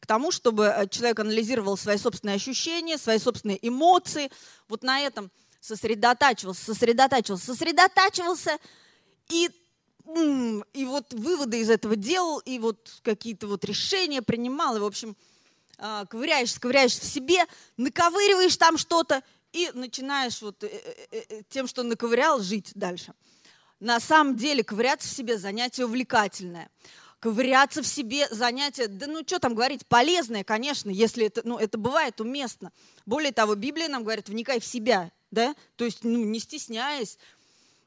к 0.00 0.06
тому, 0.06 0.32
чтобы 0.32 0.64
э, 0.64 0.88
человек 0.88 1.20
анализировал 1.20 1.76
свои 1.76 1.96
собственные 1.96 2.34
ощущения, 2.34 2.98
свои 2.98 3.18
собственные 3.18 3.58
эмоции, 3.66 4.32
вот 4.68 4.82
на 4.82 4.98
этом 5.00 5.30
сосредотачивался, 5.60 6.64
сосредотачивался, 6.64 7.46
сосредотачивался, 7.46 8.58
и, 9.30 9.48
и 10.06 10.84
вот 10.84 11.12
выводы 11.12 11.60
из 11.60 11.70
этого 11.70 11.96
делал, 11.96 12.38
и 12.40 12.58
вот 12.58 13.00
какие-то 13.02 13.46
вот 13.46 13.64
решения 13.64 14.22
принимал, 14.22 14.76
и, 14.76 14.80
в 14.80 14.84
общем, 14.84 15.16
а, 15.78 16.06
ковыряешься, 16.06 16.60
ковыряешься 16.60 17.02
в 17.02 17.04
себе, 17.04 17.44
наковыриваешь 17.76 18.56
там 18.56 18.78
что-то, 18.78 19.22
и 19.52 19.70
начинаешь 19.74 20.40
вот 20.40 20.64
э, 20.64 20.70
э, 21.10 21.42
тем, 21.50 21.66
что 21.66 21.82
наковырял, 21.82 22.40
жить 22.40 22.72
дальше. 22.74 23.12
На 23.80 24.00
самом 24.00 24.36
деле 24.36 24.64
ковыряться 24.64 25.08
в 25.08 25.12
себе 25.12 25.38
занятие 25.38 25.84
увлекательное 25.84 26.70
ковыряться 27.22 27.84
в 27.84 27.86
себе 27.86 28.26
занятие, 28.32 28.88
да 28.88 29.06
ну 29.06 29.20
что 29.24 29.38
там 29.38 29.54
говорить, 29.54 29.86
полезное, 29.86 30.42
конечно, 30.42 30.90
если 30.90 31.26
это, 31.26 31.42
ну, 31.44 31.56
это 31.56 31.78
бывает 31.78 32.20
уместно. 32.20 32.72
Более 33.06 33.30
того, 33.30 33.54
Библия 33.54 33.88
нам 33.88 34.02
говорит, 34.02 34.28
вникай 34.28 34.58
в 34.58 34.64
себя, 34.64 35.12
да, 35.30 35.54
то 35.76 35.84
есть 35.84 36.02
ну, 36.02 36.24
не 36.24 36.40
стесняясь, 36.40 37.16
а, 37.16 37.18
э, 37.18 37.41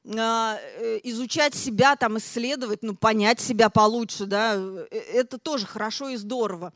изучать 0.06 1.56
себя, 1.56 1.96
там, 1.96 2.18
исследовать, 2.18 2.84
ну, 2.84 2.96
понять 2.96 3.40
себя 3.40 3.70
получше, 3.70 4.26
да, 4.26 4.56
э, 4.56 4.88
это 4.92 5.38
тоже 5.40 5.66
хорошо 5.66 6.10
и 6.10 6.16
здорово. 6.16 6.74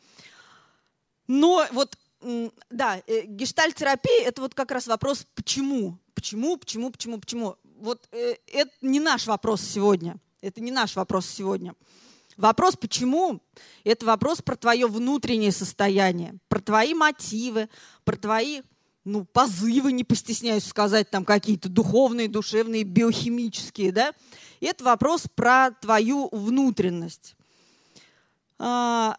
Но 1.28 1.66
вот, 1.72 1.96
да, 2.70 3.02
э, 3.06 3.26
гештальтерапия– 3.26 4.24
это 4.26 4.42
вот 4.42 4.56
как 4.56 4.72
раз 4.72 4.88
вопрос 4.88 5.28
«почему?». 5.36 5.98
Почему, 6.16 6.58
почему, 6.58 6.90
почему, 6.90 7.20
почему? 7.20 7.56
Вот 7.78 8.10
это 8.12 8.72
не 8.82 9.00
наш 9.00 9.26
вопрос 9.26 9.62
сегодня. 9.62 10.18
Это 10.42 10.60
не 10.60 10.72
наш 10.72 10.98
вопрос 10.98 11.26
сегодня. 11.28 11.76
Вопрос 12.36 12.76
«почему?»– 12.76 13.42
это 13.86 14.06
вопрос 14.06 14.42
про 14.42 14.58
твое 14.58 14.88
внутреннее 14.88 15.54
состояние, 15.54 16.36
про 16.50 16.60
твои 16.60 16.94
мотивы, 16.94 17.70
про 18.04 18.18
твои 18.18 18.64
ну, 19.10 19.26
позывы, 19.26 19.92
не 19.92 20.04
постесняюсь 20.04 20.66
сказать, 20.66 21.10
там 21.10 21.26
какие-то 21.26 21.70
духовные, 21.70 22.28
душевные, 22.28 22.84
биохимические, 22.84 23.92
да? 23.92 24.14
И 24.60 24.66
это 24.66 24.84
вопрос 24.84 25.26
про 25.34 25.72
твою 25.72 26.30
внутренность. 26.32 27.36
А, 28.58 29.18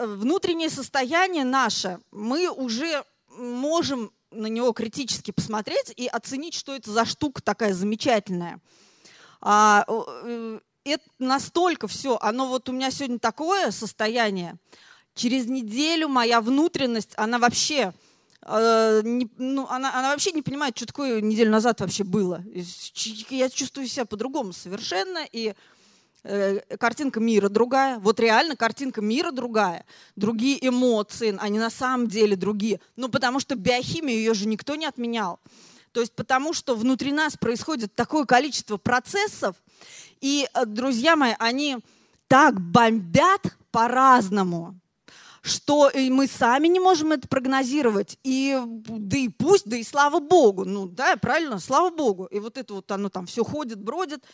внутреннее 0.00 0.70
состояние 0.70 1.44
наше, 1.44 1.98
мы 2.10 2.48
уже 2.48 3.04
можем 3.28 4.12
на 4.30 4.46
него 4.46 4.72
критически 4.72 5.30
посмотреть 5.30 5.92
и 5.96 6.06
оценить, 6.06 6.54
что 6.54 6.74
это 6.74 6.90
за 6.90 7.04
штука 7.04 7.42
такая 7.42 7.74
замечательная. 7.74 8.60
А, 9.40 9.84
э, 9.86 10.60
это 10.84 11.04
настолько 11.18 11.86
все, 11.86 12.16
оно 12.20 12.48
вот 12.48 12.68
у 12.68 12.72
меня 12.72 12.90
сегодня 12.90 13.18
такое 13.18 13.70
состояние, 13.70 14.56
через 15.14 15.46
неделю 15.46 16.08
моя 16.08 16.40
внутренность, 16.40 17.12
она 17.16 17.38
вообще, 17.38 17.92
не, 18.44 19.30
ну, 19.38 19.66
она, 19.68 19.96
она 19.96 20.10
вообще 20.10 20.32
не 20.32 20.42
понимает, 20.42 20.76
что 20.76 20.86
такое 20.86 21.20
неделю 21.20 21.50
назад 21.50 21.80
вообще 21.80 22.04
было. 22.04 22.42
Я 23.30 23.48
чувствую 23.48 23.86
себя 23.86 24.04
по-другому 24.04 24.52
совершенно, 24.52 25.24
и 25.30 25.54
э, 26.24 26.58
картинка 26.76 27.20
мира 27.20 27.48
другая. 27.48 27.98
Вот 27.98 28.18
реально 28.18 28.56
картинка 28.56 29.00
мира 29.00 29.30
другая. 29.30 29.84
Другие 30.16 30.66
эмоции, 30.66 31.36
они 31.38 31.58
на 31.58 31.70
самом 31.70 32.08
деле 32.08 32.34
другие. 32.34 32.80
Ну, 32.96 33.08
потому 33.08 33.38
что 33.38 33.54
биохимию 33.54 34.16
ее 34.16 34.34
же 34.34 34.48
никто 34.48 34.74
не 34.74 34.86
отменял. 34.86 35.38
То 35.92 36.00
есть 36.00 36.14
потому 36.14 36.52
что 36.52 36.74
внутри 36.74 37.12
нас 37.12 37.36
происходит 37.36 37.94
такое 37.94 38.24
количество 38.24 38.76
процессов, 38.76 39.56
и, 40.20 40.48
э, 40.52 40.66
друзья 40.66 41.14
мои, 41.16 41.34
они 41.38 41.78
так 42.28 42.60
бомбят 42.60 43.56
по-разному, 43.70 44.78
что 45.42 45.88
и 45.88 46.08
мы 46.08 46.28
сами 46.28 46.68
не 46.68 46.78
можем 46.78 47.12
это 47.12 47.26
прогнозировать. 47.26 48.16
И 48.22 48.58
да 48.64 49.18
и 49.18 49.28
пусть, 49.28 49.66
да 49.66 49.76
и 49.76 49.82
слава 49.82 50.20
Богу. 50.20 50.64
Ну 50.64 50.86
да, 50.86 51.16
правильно, 51.16 51.58
слава 51.58 51.90
Богу. 51.90 52.26
И 52.26 52.38
вот 52.38 52.56
это 52.56 52.74
вот 52.74 52.90
оно 52.92 53.08
там 53.08 53.26
все 53.26 53.44
ходит, 53.44 53.82
бродит. 53.82 54.24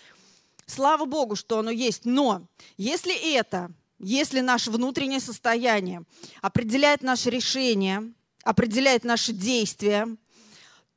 Слава 0.66 1.06
Богу, 1.06 1.34
что 1.34 1.58
оно 1.58 1.70
есть. 1.70 2.04
Но 2.04 2.46
если 2.76 3.14
это, 3.34 3.70
если 3.98 4.40
наше 4.40 4.70
внутреннее 4.70 5.20
состояние 5.20 6.04
определяет 6.42 7.02
наше 7.02 7.30
решение, 7.30 8.12
определяет 8.44 9.02
наши 9.02 9.32
действия, 9.32 10.06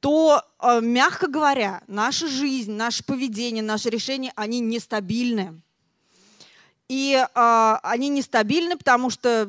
то, 0.01 0.43
э, 0.59 0.81
мягко 0.81 1.27
говоря, 1.27 1.83
наша 1.87 2.27
жизнь, 2.27 2.73
наше 2.73 3.05
поведение, 3.05 3.63
наши 3.63 3.89
решения, 3.89 4.33
они 4.35 4.59
нестабильны. 4.59 5.61
И 6.89 7.13
э, 7.13 7.75
они 7.83 8.09
нестабильны, 8.09 8.75
потому 8.75 9.09
что 9.09 9.47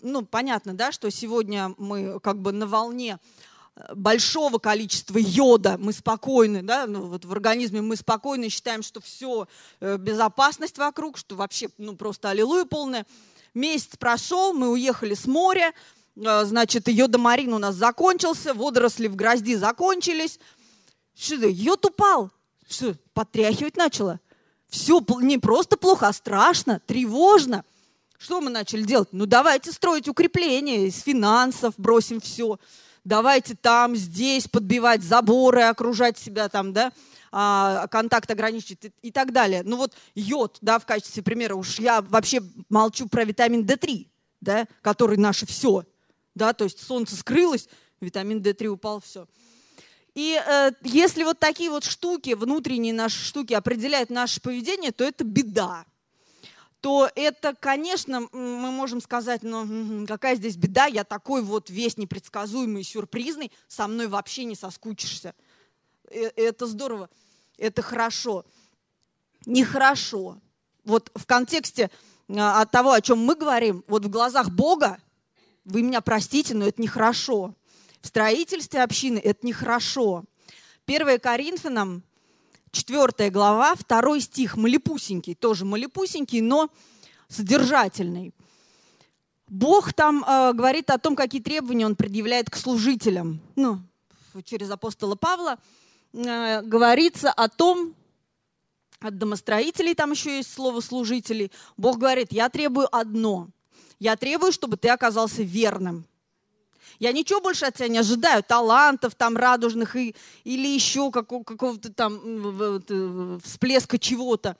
ну, 0.00 0.24
понятно, 0.24 0.74
да, 0.74 0.92
что 0.92 1.10
сегодня 1.10 1.74
мы 1.78 2.20
как 2.20 2.40
бы 2.40 2.52
на 2.52 2.66
волне 2.66 3.18
э, 3.74 3.94
большого 3.94 4.58
количества 4.58 5.18
йода, 5.18 5.76
мы 5.78 5.92
спокойны, 5.92 6.62
да, 6.62 6.86
ну, 6.86 7.06
вот 7.06 7.24
в 7.24 7.32
организме 7.32 7.80
мы 7.80 7.96
спокойны, 7.96 8.48
считаем, 8.48 8.82
что 8.82 9.00
все, 9.00 9.48
э, 9.80 9.96
безопасность 9.96 10.78
вокруг, 10.78 11.18
что 11.18 11.34
вообще, 11.34 11.68
ну, 11.78 11.96
просто 11.96 12.30
аллилуйя 12.30 12.64
полная. 12.64 13.06
Месяц 13.54 13.96
прошел, 13.96 14.52
мы 14.52 14.68
уехали 14.70 15.14
с 15.14 15.26
моря, 15.26 15.72
э, 16.16 16.44
значит, 16.44 16.88
йодомарин 16.88 17.52
у 17.52 17.58
нас 17.58 17.74
закончился, 17.74 18.54
водоросли 18.54 19.08
в 19.08 19.16
грозди 19.16 19.56
закончились. 19.56 20.38
Что 21.16 21.34
йод 21.34 21.84
упал. 21.84 22.30
Что, 22.68 22.94
потряхивать 23.14 23.76
начало? 23.76 24.20
Все 24.68 25.02
не 25.20 25.38
просто 25.38 25.76
плохо, 25.76 26.08
а 26.08 26.12
страшно, 26.12 26.80
тревожно– 26.86 27.64
что 28.18 28.40
мы 28.40 28.50
начали 28.50 28.82
делать? 28.82 29.08
Ну, 29.12 29.26
давайте 29.26 29.72
строить 29.72 30.08
укрепления 30.08 30.86
из 30.86 31.00
финансов, 31.02 31.74
бросим 31.76 32.20
все. 32.20 32.58
Давайте 33.04 33.54
там, 33.54 33.96
здесь 33.96 34.48
подбивать 34.48 35.02
заборы, 35.02 35.62
окружать 35.62 36.18
себя 36.18 36.48
там, 36.48 36.72
да, 36.72 36.92
а, 37.30 37.86
контакт 37.86 38.30
ограничить 38.30 38.84
и, 38.84 38.92
и 39.02 39.10
так 39.12 39.32
далее. 39.32 39.62
Ну 39.64 39.76
вот 39.76 39.94
йод, 40.14 40.58
да, 40.60 40.78
в 40.78 40.84
качестве 40.84 41.22
примера, 41.22 41.54
уж 41.54 41.78
я 41.78 42.02
вообще 42.02 42.42
молчу 42.68 43.08
про 43.08 43.24
витамин 43.24 43.64
D3, 43.64 44.08
да, 44.40 44.66
который 44.82 45.16
наше 45.16 45.46
все, 45.46 45.84
да, 46.34 46.52
то 46.52 46.64
есть 46.64 46.84
солнце 46.84 47.16
скрылось, 47.16 47.68
витамин 48.00 48.40
D3 48.40 48.66
упал, 48.66 49.00
все. 49.00 49.26
И 50.14 50.38
э, 50.44 50.72
если 50.82 51.22
вот 51.22 51.38
такие 51.38 51.70
вот 51.70 51.84
штуки, 51.84 52.34
внутренние 52.34 52.92
наши 52.92 53.24
штуки 53.24 53.54
определяют 53.54 54.10
наше 54.10 54.40
поведение, 54.40 54.90
то 54.90 55.04
это 55.04 55.22
беда 55.22 55.86
то 56.80 57.10
это, 57.16 57.54
конечно, 57.54 58.28
мы 58.32 58.70
можем 58.70 59.00
сказать, 59.00 59.42
ну 59.42 60.06
какая 60.06 60.36
здесь 60.36 60.56
беда, 60.56 60.86
я 60.86 61.04
такой 61.04 61.42
вот 61.42 61.70
весь 61.70 61.96
непредсказуемый, 61.96 62.84
сюрпризный, 62.84 63.50
со 63.66 63.88
мной 63.88 64.06
вообще 64.06 64.44
не 64.44 64.54
соскучишься. 64.54 65.34
Э, 66.10 66.30
это 66.36 66.66
здорово, 66.66 67.10
это 67.56 67.82
хорошо. 67.82 68.44
Нехорошо. 69.44 70.38
Вот 70.84 71.10
в 71.14 71.26
контексте 71.26 71.90
а, 72.28 72.62
от 72.62 72.70
того, 72.70 72.92
о 72.92 73.00
чем 73.00 73.18
мы 73.18 73.34
говорим, 73.34 73.84
вот 73.88 74.04
в 74.04 74.10
глазах 74.10 74.50
Бога, 74.50 74.98
вы 75.64 75.82
меня 75.82 76.00
простите, 76.00 76.54
но 76.54 76.66
это 76.66 76.80
нехорошо. 76.80 77.54
В 78.00 78.06
строительстве 78.06 78.82
общины 78.82 79.18
это 79.18 79.46
нехорошо. 79.46 80.24
1 80.86 81.18
Коринфянам 81.20 82.02
Четвертая 82.70 83.30
глава, 83.30 83.74
второй 83.74 84.20
стих, 84.20 84.56
малепусенький, 84.56 85.34
тоже 85.34 85.64
малепусенький, 85.64 86.40
но 86.40 86.68
содержательный. 87.28 88.34
Бог 89.48 89.94
там 89.94 90.24
э, 90.24 90.52
говорит 90.52 90.90
о 90.90 90.98
том, 90.98 91.16
какие 91.16 91.40
требования 91.40 91.86
он 91.86 91.96
предъявляет 91.96 92.50
к 92.50 92.56
служителям. 92.56 93.40
Ну, 93.56 93.80
через 94.44 94.70
апостола 94.70 95.14
Павла 95.14 95.58
э, 96.12 96.62
говорится 96.62 97.30
о 97.30 97.48
том, 97.48 97.94
от 99.00 99.16
домостроителей, 99.16 99.94
там 99.94 100.10
еще 100.10 100.36
есть 100.36 100.52
слово 100.52 100.80
служителей, 100.80 101.50
Бог 101.76 101.98
говорит, 101.98 102.32
я 102.32 102.48
требую 102.48 102.94
одно. 102.94 103.48
Я 103.98 104.16
требую, 104.16 104.52
чтобы 104.52 104.76
ты 104.76 104.88
оказался 104.90 105.42
верным. 105.42 106.04
Я 106.98 107.12
ничего 107.12 107.40
больше 107.40 107.66
от 107.66 107.76
тебя 107.76 107.88
не 107.88 107.98
ожидаю, 107.98 108.42
талантов 108.42 109.14
там 109.14 109.36
радужных 109.36 109.94
и, 109.94 110.16
или 110.44 110.66
еще 110.66 111.10
какого, 111.10 111.44
какого-то 111.44 111.92
там 111.92 112.20
э, 112.24 113.38
всплеска 113.44 113.98
чего-то. 113.98 114.56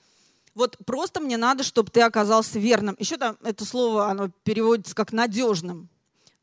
Вот 0.55 0.77
просто 0.85 1.19
мне 1.19 1.37
надо, 1.37 1.63
чтобы 1.63 1.91
ты 1.91 2.01
оказался 2.01 2.59
верным. 2.59 2.95
Еще 2.97 3.17
там 3.17 3.37
это 3.43 3.65
слово, 3.65 4.09
оно 4.09 4.29
переводится 4.43 4.95
как 4.95 5.11
надежным. 5.11 5.89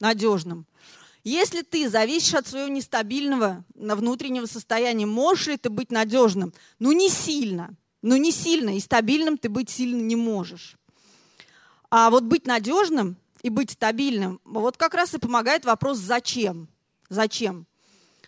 Надежным. 0.00 0.66
Если 1.24 1.62
ты 1.62 1.88
зависишь 1.88 2.34
от 2.34 2.46
своего 2.46 2.68
нестабильного 2.68 3.64
внутреннего 3.74 4.46
состояния, 4.46 5.06
можешь 5.06 5.48
ли 5.48 5.56
ты 5.56 5.70
быть 5.70 5.90
надежным? 5.90 6.52
Ну, 6.78 6.92
не 6.92 7.08
сильно. 7.08 7.74
Ну, 8.02 8.16
не 8.16 8.30
сильно. 8.30 8.76
И 8.76 8.80
стабильным 8.80 9.36
ты 9.36 9.48
быть 9.48 9.68
сильно 9.68 10.00
не 10.00 10.14
можешь. 10.14 10.76
А 11.90 12.10
вот 12.10 12.24
быть 12.24 12.46
надежным 12.46 13.16
и 13.46 13.48
быть 13.48 13.70
стабильным, 13.70 14.40
вот 14.44 14.76
как 14.76 14.94
раз 14.94 15.14
и 15.14 15.18
помогает 15.18 15.64
вопрос 15.64 15.98
«зачем?». 15.98 16.68
Зачем? 17.08 17.64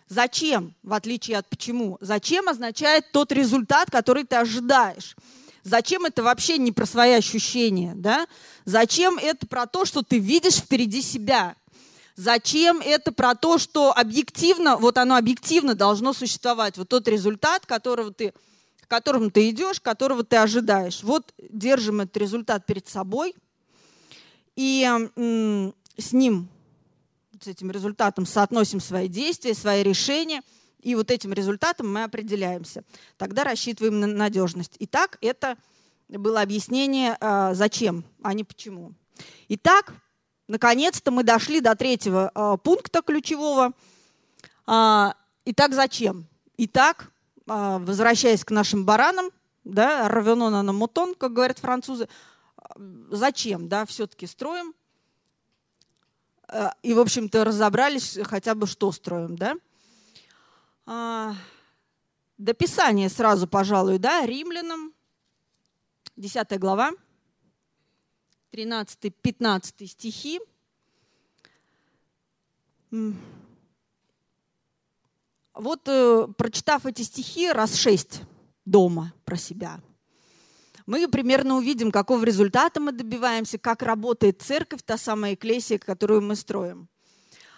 Зачем, 0.07 0.73
в 0.81 0.93
отличие 0.93 1.37
от 1.37 1.49
почему? 1.49 1.97
Зачем 1.99 2.47
означает 2.47 3.11
тот 3.11 3.33
результат, 3.33 3.91
который 3.91 4.23
ты 4.23 4.37
ожидаешь. 4.37 5.17
Зачем 5.63 6.05
это 6.05 6.23
вообще 6.23 6.57
не 6.57 6.71
про 6.71 6.85
свои 6.85 7.11
ощущения, 7.11 7.91
да? 7.97 8.27
Зачем 8.63 9.17
это 9.17 9.45
про 9.45 9.67
то, 9.67 9.83
что 9.83 10.03
ты 10.03 10.19
видишь 10.19 10.55
впереди 10.55 11.01
себя? 11.01 11.57
Зачем 12.15 12.79
это 12.79 13.11
про 13.11 13.35
то, 13.35 13.57
что 13.57 13.91
объективно, 13.91 14.77
вот 14.77 14.97
оно 14.97 15.17
объективно 15.17 15.75
должно 15.75 16.13
существовать, 16.13 16.77
вот 16.77 16.87
тот 16.87 17.09
результат, 17.09 17.65
которого 17.65 18.13
ты, 18.13 18.33
к 18.79 18.87
которому 18.87 19.31
ты 19.31 19.49
идешь, 19.49 19.81
которого 19.81 20.23
ты 20.23 20.37
ожидаешь. 20.37 21.03
Вот 21.03 21.33
держим 21.37 21.99
этот 21.99 22.15
результат 22.15 22.65
перед 22.65 22.87
собой– 22.87 23.35
и 24.59 24.85
с 25.97 26.11
ним, 26.11 26.49
с 27.39 27.47
этим 27.47 27.71
результатом 27.71 28.25
соотносим 28.25 28.81
свои 28.81 29.07
действия, 29.07 29.53
свои 29.53 29.83
решения, 29.83 30.41
и 30.81 30.95
вот 30.95 31.11
этим 31.11 31.31
результатом 31.31 31.93
мы 31.93 32.03
определяемся. 32.03 32.83
Тогда 33.15 33.45
рассчитываем 33.45 34.01
на 34.01 34.07
надежность. 34.07 34.75
Итак, 34.79 35.17
это 35.21 35.55
было 36.09 36.41
объяснение, 36.41 37.15
а, 37.21 37.53
зачем, 37.53 38.03
а 38.21 38.33
не 38.33 38.43
почему. 38.43 38.91
Итак, 39.47 39.93
наконец-то 40.49 41.11
мы 41.11 41.23
дошли 41.23 41.61
до 41.61 41.73
третьего 41.77 42.29
а, 42.35 42.57
пункта 42.57 43.01
ключевого. 43.01 43.71
А, 44.65 45.15
итак, 45.45 45.73
зачем? 45.73 46.27
Итак, 46.57 47.13
возвращаясь 47.45 48.43
к 48.43 48.51
нашим 48.51 48.83
баранам, 48.83 49.29
да, 49.63 50.09
равенона 50.09 50.63
на 50.63 50.73
мутон, 50.73 51.15
как 51.15 51.31
говорят 51.31 51.59
французы, 51.59 52.09
зачем, 53.09 53.67
да, 53.67 53.85
все-таки 53.85 54.27
строим. 54.27 54.73
Э, 56.47 56.69
и, 56.83 56.93
в 56.93 56.99
общем-то, 56.99 57.43
разобрались 57.43 58.17
хотя 58.23 58.55
бы, 58.55 58.67
что 58.67 58.91
строим, 58.91 59.35
да. 59.37 59.55
А, 60.85 61.35
до 62.37 62.53
Писания 62.53 63.09
сразу, 63.09 63.47
пожалуй, 63.47 63.99
да, 63.99 64.25
римлянам, 64.25 64.93
10 66.15 66.59
глава, 66.59 66.91
13-15 68.51 69.87
стихи. 69.87 70.39
Вот, 75.53 75.87
э, 75.87 76.27
прочитав 76.37 76.85
эти 76.85 77.01
стихи 77.01 77.51
раз 77.51 77.75
шесть 77.75 78.21
дома 78.65 79.13
про 79.25 79.35
себя– 79.37 79.81
мы 80.89 81.07
примерно 81.07 81.57
увидим, 81.57 81.91
какого 81.91 82.23
результата 82.23 82.79
мы 82.79 82.91
добиваемся, 82.91 83.59
как 83.59 83.83
работает 83.83 84.41
церковь, 84.41 84.81
та 84.83 84.97
самая 84.97 85.35
эклесия, 85.35 85.77
которую 85.77 86.23
мы 86.23 86.35
строим. 86.35 86.89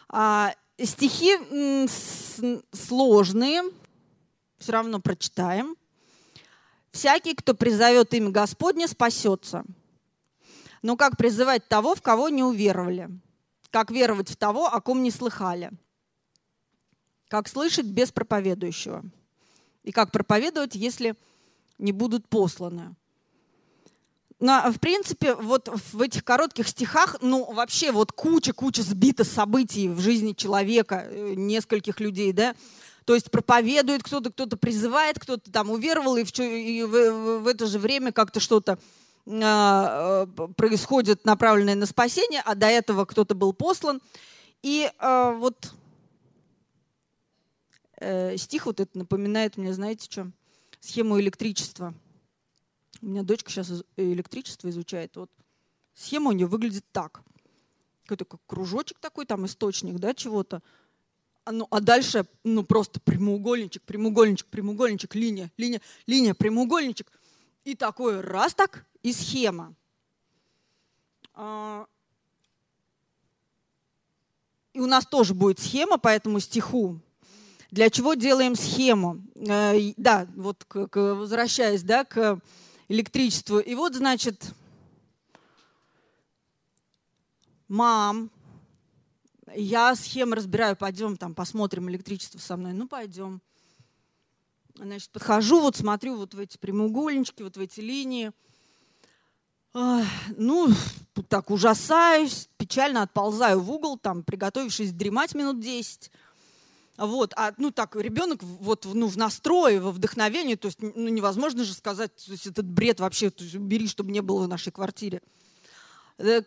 А, 0.10 0.54
стихи 0.78 1.38
сложные, 2.74 3.64
все 4.58 4.72
равно 4.74 5.00
прочитаем. 5.00 5.78
«Всякий, 6.92 7.34
кто 7.34 7.54
призовет 7.54 8.14
имя 8.14 8.32
Господне, 8.32 8.90
спасется». 8.90 9.64
Но 10.82 10.98
как 10.98 11.16
призывать 11.16 11.70
того, 11.70 11.96
в 11.96 12.02
кого 12.02 12.28
не 12.28 12.44
уверовали? 12.44 13.10
Как 13.70 13.92
веровать 13.92 14.30
в 14.30 14.36
того, 14.36 14.68
о 14.68 14.82
ком 14.82 15.04
не 15.04 15.10
слыхали? 15.10 15.72
Как 17.30 17.48
слышать 17.48 17.86
без 17.86 18.12
проповедующего? 18.12 19.06
И 19.84 19.94
как 19.94 20.12
проповедовать, 20.12 20.76
если 20.76 21.16
не 21.78 21.94
будут 21.94 22.28
посланы? 22.28 22.94
Но, 24.42 24.72
в 24.72 24.80
принципе, 24.80 25.36
вот 25.36 25.70
в 25.94 26.02
этих 26.02 26.26
коротких 26.26 26.68
стихах, 26.68 27.18
ну, 27.22 27.54
вообще 27.54 27.92
вот 27.92 28.12
куча-куча 28.12 28.82
сбита 28.82 29.24
событий 29.24 29.88
в 29.88 30.00
жизни 30.00 30.34
человека, 30.34 31.06
э, 31.06 31.36
нескольких 31.36 32.00
людей, 32.00 32.34
да, 32.34 32.56
то 33.06 33.14
есть 33.14 33.30
проповедует 33.30 34.02
кто-то, 34.02 34.32
кто-то 34.32 34.58
призывает, 34.58 35.20
кто-то 35.20 35.52
там 35.52 35.70
уверовал, 35.70 36.18
и 36.18 36.24
в, 36.24 36.40
и 36.40 36.84
в, 36.84 37.42
в 37.42 37.48
это 37.48 37.68
же 37.68 37.78
время 37.78 38.12
как-то 38.12 38.40
что-то 38.40 38.80
э, 39.28 40.28
происходит, 40.58 41.24
направленное 41.24 41.76
на 41.76 41.86
спасение, 41.86 42.42
а 42.44 42.56
до 42.56 42.66
этого 42.66 43.06
кто-то 43.06 43.36
был 43.36 43.54
послан. 43.54 44.02
И 44.64 44.90
э, 44.98 45.36
вот 45.38 45.72
э, 47.98 48.38
стих 48.38 48.66
вот 48.66 48.80
это 48.80 48.98
напоминает 48.98 49.58
мне, 49.58 49.72
знаете, 49.72 50.08
что? 50.10 50.32
Схему 50.80 51.20
электричества– 51.22 51.94
у 53.02 53.08
меня 53.08 53.24
дочка 53.24 53.50
сейчас 53.50 53.84
электричество 53.98 54.70
изучает. 54.70 55.16
Вот 55.16 55.32
схема 55.94 56.30
у 56.30 56.34
нее 56.34 56.48
выглядит 56.48 56.86
так. 56.92 57.22
Какой-то 58.04 58.26
как 58.26 58.42
кружочек 58.46 59.00
такой, 59.00 59.26
там 59.26 59.46
источник, 59.46 59.98
да, 59.98 60.14
чего-то. 60.14 60.62
А, 61.44 61.52
ну, 61.52 61.68
а 61.72 61.80
дальше, 61.80 62.26
ну, 62.44 62.64
просто 62.64 63.00
прямоугольничек, 63.00 63.82
прямоугольничек, 63.84 64.48
прямоугольничек, 64.48 65.16
линия, 65.16 65.52
линия, 65.58 65.82
линия, 66.06 66.34
прямоугольничек. 66.34 67.12
И 67.64 67.76
такой 67.76 68.22
раз 68.22 68.54
так, 68.54 68.86
и 69.02 69.14
схема. 69.14 69.74
А, 71.34 71.88
и 74.74 74.80
у 74.80 74.86
нас 74.86 75.06
тоже 75.06 75.34
будет 75.34 75.60
схема 75.60 75.98
по 75.98 76.10
этому 76.10 76.40
стиху. 76.40 77.00
Для 77.72 77.90
чего 77.90 78.14
делаем 78.14 78.56
схему? 78.56 79.22
Э, 79.36 79.94
да, 79.98 80.28
вот 80.36 80.64
к, 80.66 80.88
к, 80.88 81.16
возвращаясь 81.16 81.84
да, 81.84 82.04
к 82.04 82.40
электричеству. 82.92 83.60
И 83.60 83.74
вот, 83.76 83.96
значит, 83.96 84.54
мам, 87.68 88.30
я 89.56 89.96
схемы 89.96 90.36
разбираю, 90.36 90.76
пойдем 90.76 91.18
там 91.18 91.34
посмотрим 91.34 91.90
электричество 91.90 92.40
со 92.40 92.58
мной. 92.58 92.74
Ну, 92.74 92.88
пойдем. 92.88 93.42
Значит, 94.76 95.10
подхожу, 95.12 95.62
вот 95.62 95.76
смотрю 95.76 96.16
вот 96.16 96.34
в 96.34 96.40
эти 96.40 96.58
прямоугольнички, 96.58 97.44
вот 97.44 97.58
в 97.58 97.60
эти 97.60 97.80
линии. 97.82 98.32
Ну, 99.74 100.70
так 101.30 101.50
ужасаюсь, 101.50 102.50
печально 102.58 103.04
отползаю 103.04 103.62
в 103.62 103.72
угол, 103.72 103.98
там, 103.98 104.24
приготовившись 104.24 104.92
дремать 104.92 105.34
минут 105.34 105.60
10. 105.60 106.12
Вот, 106.98 107.34
а, 107.36 107.54
ну, 107.58 107.72
так, 107.72 107.96
ребенок 107.96 108.44
вот, 108.44 108.86
ну, 108.86 109.08
в 109.08 109.18
настрое, 109.18 109.80
во 109.80 109.92
вдохновении, 109.92 110.56
то 110.56 110.68
есть, 110.68 110.80
ну, 110.82 111.08
невозможно 111.08 111.64
же 111.64 111.74
сказать, 111.74 112.14
то 112.16 112.32
есть, 112.32 112.48
этот 112.48 112.66
бред 112.66 113.00
вообще, 113.00 113.32
есть, 113.38 113.56
убери, 113.56 113.88
чтобы 113.88 114.12
не 114.12 114.22
было 114.22 114.44
в 114.44 114.48
нашей 114.48 114.72
квартире. 114.72 115.22
Э, 116.18 116.42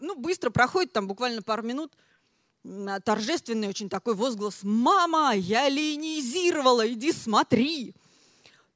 ну, 0.00 0.16
быстро 0.16 0.50
проходит, 0.50 0.92
там, 0.92 1.08
буквально 1.08 1.42
пару 1.42 1.62
минут, 1.62 1.92
торжественный 3.04 3.68
очень 3.68 3.88
такой 3.88 4.14
возглас 4.14 4.60
«Мама, 4.62 5.32
я 5.34 5.68
линизировала, 5.68 6.90
иди 6.92 7.12
смотри!» 7.12 7.94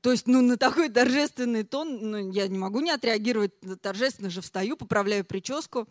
То 0.01 0.13
есть, 0.13 0.27
ну, 0.27 0.43
на 0.43 0.59
такой 0.59 0.91
торжественный 0.91 1.65
тон 1.65 2.11
ну, 2.11 2.31
я 2.31 2.47
не 2.47 2.59
могу 2.59 2.81
не 2.81 2.91
отреагировать. 2.91 3.53
Торжественно 3.81 4.29
же 4.29 4.43
встаю, 4.43 4.77
поправляю 4.77 5.25
прическу, 5.25 5.89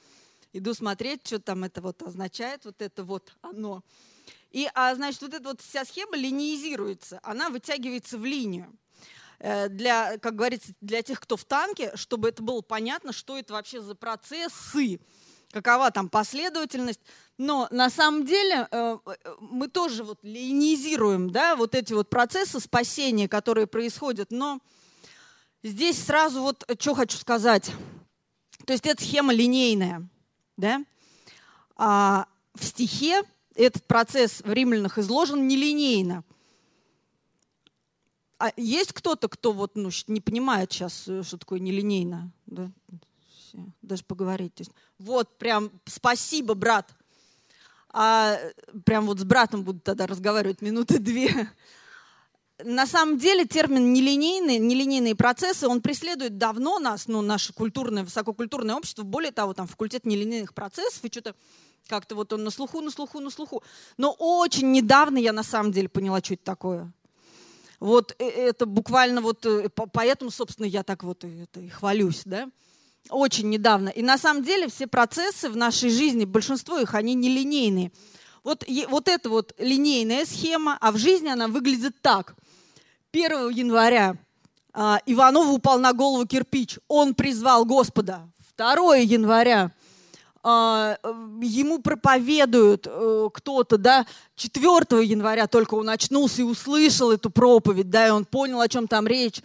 иду 0.54 0.76
смотреть, 0.76 1.26
что 1.26 1.40
там 1.40 1.64
это 1.64 1.82
вот 1.82 2.04
означает, 2.04 2.64
вот 2.66 2.80
это 2.80 3.04
вот 3.04 3.34
оно. 3.42 3.84
И, 4.52 4.70
а, 4.76 4.94
значит, 4.96 5.22
вот 5.22 5.34
эта 5.34 5.50
вот 5.50 5.62
вся 5.62 5.84
схема 5.86 6.16
линеизируется, 6.16 7.20
она 7.24 7.50
вытягивается 7.50 8.18
в 8.18 8.26
линию. 8.26 8.72
Э, 9.40 9.68
для, 9.68 10.18
как 10.20 10.36
говорится, 10.36 10.74
для 10.80 11.02
тех, 11.02 11.20
кто 11.20 11.36
в 11.36 11.44
танке, 11.44 11.92
чтобы 11.96 12.30
это 12.30 12.42
было 12.42 12.62
понятно, 12.62 13.12
что 13.12 13.38
это 13.38 13.54
вообще 13.54 13.82
за 13.82 13.94
процессы, 13.94 15.02
какова 15.52 15.92
там 15.92 16.08
последовательность. 16.08 17.02
Но 17.38 17.68
на 17.70 17.90
самом 17.90 18.26
деле 18.26 18.68
э, 18.72 18.98
мы 19.40 19.68
тоже 19.68 20.06
вот 20.06 20.20
линизируем 20.24 21.30
да, 21.30 21.58
вот 21.58 21.76
эти 21.76 21.92
вот 21.92 22.10
процессы 22.10 22.62
спасения, 22.62 23.28
которые 23.28 23.68
происходят. 23.68 24.32
Но 24.32 24.60
здесь 25.62 26.02
сразу 26.02 26.42
вот 26.42 26.64
что 26.80 26.94
хочу 26.96 27.18
сказать. 27.18 27.70
То 28.66 28.72
есть 28.72 28.86
эта 28.86 29.04
схема 29.04 29.34
линейная. 29.34 30.08
Да? 30.56 30.86
А 31.76 32.28
в 32.56 32.64
стихе 32.64 33.24
этот 33.56 33.86
процесс 33.86 34.42
в 34.42 34.52
римлянах 34.52 34.98
изложен 34.98 35.48
нелинейно. 35.48 36.24
А 38.40 38.52
есть 38.58 38.94
кто-то, 38.94 39.30
кто 39.30 39.52
вот, 39.54 39.76
ну, 39.76 39.90
не 40.08 40.20
понимает 40.20 40.72
сейчас, 40.72 41.08
э, 41.08 41.24
что 41.24 41.38
такое 41.38 41.60
нелинейно? 41.60 42.32
Да? 42.46 42.72
Даже 43.82 44.04
поговорить. 44.04 44.56
То 44.56 44.62
есть, 44.62 44.72
вот 44.98 45.38
прям 45.38 45.72
спасибо, 45.86 46.54
брат 46.54 46.94
а 47.94 48.40
прям 48.86 49.06
вот 49.06 49.20
с 49.20 49.24
братом 49.24 49.64
буду 49.64 49.80
тогда 49.80 50.08
разговаривать 50.08 50.62
минуты 50.62 50.98
две. 50.98 51.50
На 52.64 52.88
самом 52.88 53.18
деле 53.18 53.46
термин 53.46 53.94
нелинейный, 53.94 54.58
нелинейные 54.58 55.16
процессы, 55.16 55.68
он 55.68 55.82
преследует 55.82 56.38
давно 56.38 56.80
нас, 56.80 57.08
ну, 57.08 57.22
наше 57.22 57.54
культурное, 57.54 58.04
высококультурное 58.04 58.76
общество. 58.76 59.04
Более 59.04 59.32
того, 59.32 59.54
там 59.54 59.68
факультет 59.68 60.06
нелинейных 60.06 60.54
процессов, 60.54 61.04
и 61.04 61.12
что-то 61.12 61.36
как-то 61.88 62.16
вот 62.16 62.34
он 62.34 62.44
на 62.44 62.50
слуху, 62.50 62.82
на 62.82 62.92
слуху, 62.92 63.20
на 63.20 63.30
слуху. 63.30 63.64
Но 63.98 64.16
очень 64.18 64.72
недавно 64.72 65.18
я 65.18 65.34
на 65.34 65.44
самом 65.44 65.72
деле 65.72 65.90
поняла, 65.90 66.20
что 66.20 66.34
это 66.34 66.44
такое. 66.44 66.92
Вот 67.80 68.16
э, 68.20 68.26
это 68.26 68.66
буквально 68.66 69.22
вот, 69.22 69.46
э, 69.46 69.70
поэтому, 69.70 70.32
собственно, 70.32 70.66
я 70.66 70.84
так 70.84 71.04
вот 71.04 71.24
это 71.24 71.60
и 71.60 71.70
хвалюсь, 71.70 72.22
да 72.26 72.50
очень 73.10 73.50
недавно. 73.50 73.90
И 73.90 74.02
на 74.02 74.18
самом 74.18 74.44
деле 74.44 74.68
все 74.68 74.88
процессы 74.88 75.50
в 75.50 75.58
нашей 75.58 75.90
жизни, 75.90 76.26
большинство 76.26 76.78
их, 76.78 76.96
они 76.96 77.14
нелинейные. 77.14 77.92
Вот, 78.44 78.66
вот 78.90 79.08
эта 79.08 79.30
вот 79.30 79.54
линейная 79.58 80.26
схема, 80.26 80.78
а 80.82 80.92
в 80.92 80.98
жизни 80.98 81.30
она 81.30 81.48
выглядит 81.48 82.02
так. 82.02 82.36
1 83.12 83.50
января 83.50 84.18
э, 84.74 84.98
Иванову 85.06 85.54
упал 85.54 85.80
на 85.80 85.94
голову 85.94 86.26
кирпич, 86.26 86.80
он 86.88 87.14
призвал 87.14 87.66
Господа. 87.66 88.30
2 88.58 88.98
января 88.98 89.72
ему 90.44 91.80
проповедуют 91.80 92.86
э, 92.90 93.30
кто-то, 93.34 93.78
да, 93.78 94.06
4 94.36 95.04
января 95.06 95.48
только 95.48 95.76
он 95.76 95.90
очнулся 95.90 96.42
и 96.42 96.46
услышал 96.46 97.12
эту 97.12 97.30
проповедь, 97.30 97.90
да, 97.90 98.08
и 98.08 98.12
он 98.12 98.26
понял, 98.26 98.60
о 98.60 98.68
чем 98.68 98.88
там 98.88 99.08
речь 99.08 99.42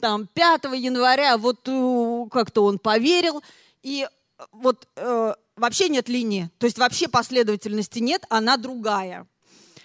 там 0.00 0.26
5 0.26 0.64
января 0.76 1.38
вот 1.38 1.60
э, 1.66 2.26
как-то 2.32 2.64
он 2.64 2.78
поверил, 2.78 3.42
и 3.82 4.08
э, 4.08 4.42
вот 4.52 4.88
вообще 5.56 5.88
нет 5.88 6.08
линии, 6.08 6.50
то 6.58 6.64
есть 6.64 6.78
вообще 6.78 7.06
последовательности 7.06 8.00
нет, 8.00 8.24
она 8.28 8.56
другая. 8.56 9.26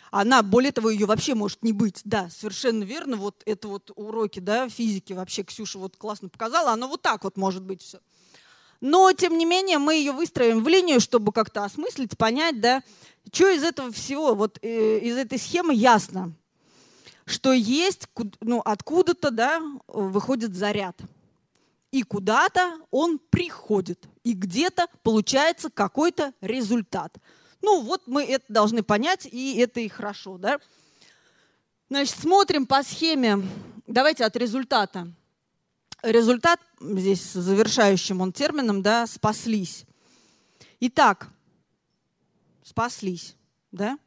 Она, 0.10 0.41
более 0.43 0.71
того, 0.71 0.89
ее 0.91 1.08
вообще 1.08 1.36
может 1.36 1.62
не 1.62 1.73
быть. 1.73 1.99
Да, 2.06 2.30
совершенно 2.30 2.86
верно. 2.86 3.17
Вот 3.17 3.43
это 3.45 3.67
вот 3.67 3.91
уроки 3.97 4.39
да, 4.39 4.69
физики 4.69 5.12
вообще 5.12 5.43
Ксюша 5.43 5.78
вот 5.78 5.97
классно 5.97 6.30
показала. 6.30 6.71
Оно 6.71 6.88
вот 6.88 7.01
так 7.01 7.25
вот 7.25 7.36
может 7.36 7.63
быть 7.63 7.82
все. 7.82 7.99
Но, 8.81 9.11
тем 9.13 9.38
не 9.38 9.45
менее, 9.45 9.77
мы 9.77 9.95
ее 9.95 10.11
выстроим 10.11 10.63
в 10.63 10.67
линию, 10.67 10.99
чтобы 10.99 11.31
как-то 11.31 11.63
осмыслить, 11.63 12.17
понять, 12.17 12.59
да, 12.59 12.83
что 13.31 13.49
из 13.49 13.63
этого 13.63 13.91
всего, 13.91 14.35
вот 14.35 14.59
э, 14.61 14.99
из 14.99 15.17
этой 15.17 15.39
схемы 15.39 15.73
ясно 15.73 16.33
что 17.25 17.51
есть, 17.53 18.07
ну, 18.39 18.61
откуда-то, 18.63 19.31
да, 19.31 19.61
выходит 19.88 20.55
заряд. 20.55 20.99
И 21.91 22.03
куда-то 22.03 22.79
он 22.91 23.19
приходит. 23.19 24.07
И 24.23 24.33
где-то 24.33 24.88
получается 25.01 25.69
какой-то 25.69 26.33
результат. 26.41 27.15
Ну, 27.61 27.81
вот 27.81 28.03
мы 28.05 28.23
это 28.23 28.45
должны 28.49 28.83
понять, 28.83 29.25
и 29.25 29.57
это 29.57 29.79
и 29.79 29.88
хорошо, 29.88 30.38
да. 30.38 30.59
Значит, 31.89 32.15
смотрим 32.19 32.65
по 32.65 32.83
схеме. 32.83 33.43
Давайте 33.88 34.25
от 34.25 34.35
результата. 34.35 35.07
Результат 36.06 36.60
здесь 36.80 37.34
завершающим 37.34 38.22
он 38.22 38.32
термином, 38.32 38.82
да, 38.82 39.08
спаслись. 39.08 39.86
Итак, 40.80 41.30
спаслись, 42.63 43.36
да 43.72 43.98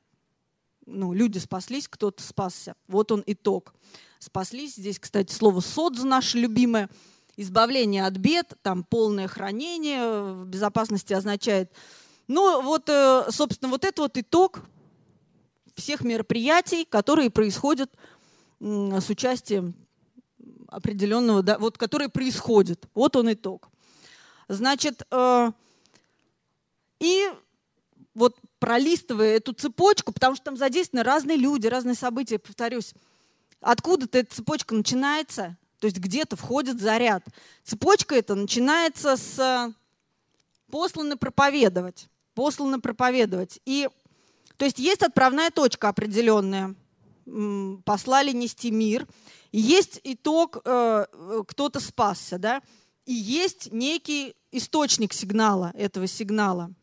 ну, 0.89 1.13
люди 1.13 1.39
спаслись, 1.39 1.87
кто-то 1.87 2.23
спасся. 2.23 2.75
Вот 2.89 3.13
он 3.13 3.23
итог. 3.27 3.75
Спаслись. 4.19 4.75
Здесь, 4.75 4.99
кстати, 4.99 5.33
слово 5.33 5.61
«содз» 5.61 6.03
наше 6.03 6.39
любимое. 6.39 6.89
Избавление 7.37 8.05
от 8.07 8.17
бед, 8.17 8.55
там 8.63 8.83
полное 8.83 9.29
хранение 9.29 10.35
в 10.35 10.47
безопасности 10.47 11.13
означает. 11.13 11.71
Ну, 12.27 12.63
вот, 12.63 12.89
э, 12.89 13.27
собственно, 13.31 13.71
вот 13.71 13.85
это 13.85 14.03
вот 14.03 14.17
итог 14.19 14.61
всех 15.77 16.01
мероприятий, 16.01 16.85
которые 16.85 17.31
происходят 17.31 17.91
с 18.59 19.09
участием 19.09 19.75
определенного, 20.69 21.43
да, 21.43 21.59
вот, 21.59 21.79
которые 21.79 22.09
происходят. 22.09 22.87
Вот 22.95 23.17
он 23.17 23.33
итог. 23.33 23.69
Значит, 24.49 25.03
э, 25.11 25.53
и 27.01 27.29
вот 28.15 28.37
пролистывая 28.59 29.37
эту 29.37 29.53
цепочку, 29.53 30.13
потому 30.13 30.35
что 30.35 30.47
там 30.47 30.57
задействованы 30.57 31.05
разные 31.05 31.37
люди, 31.37 31.67
разные 31.67 31.95
события, 31.95 32.39
повторюсь, 32.39 32.95
откуда-то 33.61 34.19
эта 34.19 34.35
цепочка 34.35 34.75
начинается, 34.75 35.57
то 35.79 35.87
есть 35.87 35.99
где-то 35.99 36.37
входит 36.37 36.81
заряд. 36.81 37.25
Цепочка 37.65 38.15
эта 38.15 38.35
начинается 38.35 39.17
с 39.17 39.73
посланы 40.71 41.17
проповедовать, 41.17 42.09
посланы 42.35 42.81
проповедовать. 42.81 43.61
И, 43.65 43.89
то 44.57 44.65
есть 44.65 44.79
есть 44.79 45.03
отправная 45.03 45.51
точка 45.51 45.89
определенная, 45.89 46.75
послали 47.85 48.33
нести 48.33 48.71
мир, 48.71 49.07
и 49.53 49.59
есть 49.59 50.01
итог, 50.05 50.59
э, 50.65 51.07
кто-то 51.47 51.81
спасся, 51.81 52.39
да, 52.39 52.63
и 53.07 53.13
есть 53.13 53.73
некий 53.73 54.35
источник 54.53 55.13
сигнала, 55.13 55.73
этого 55.75 56.07
сигнала– 56.07 56.71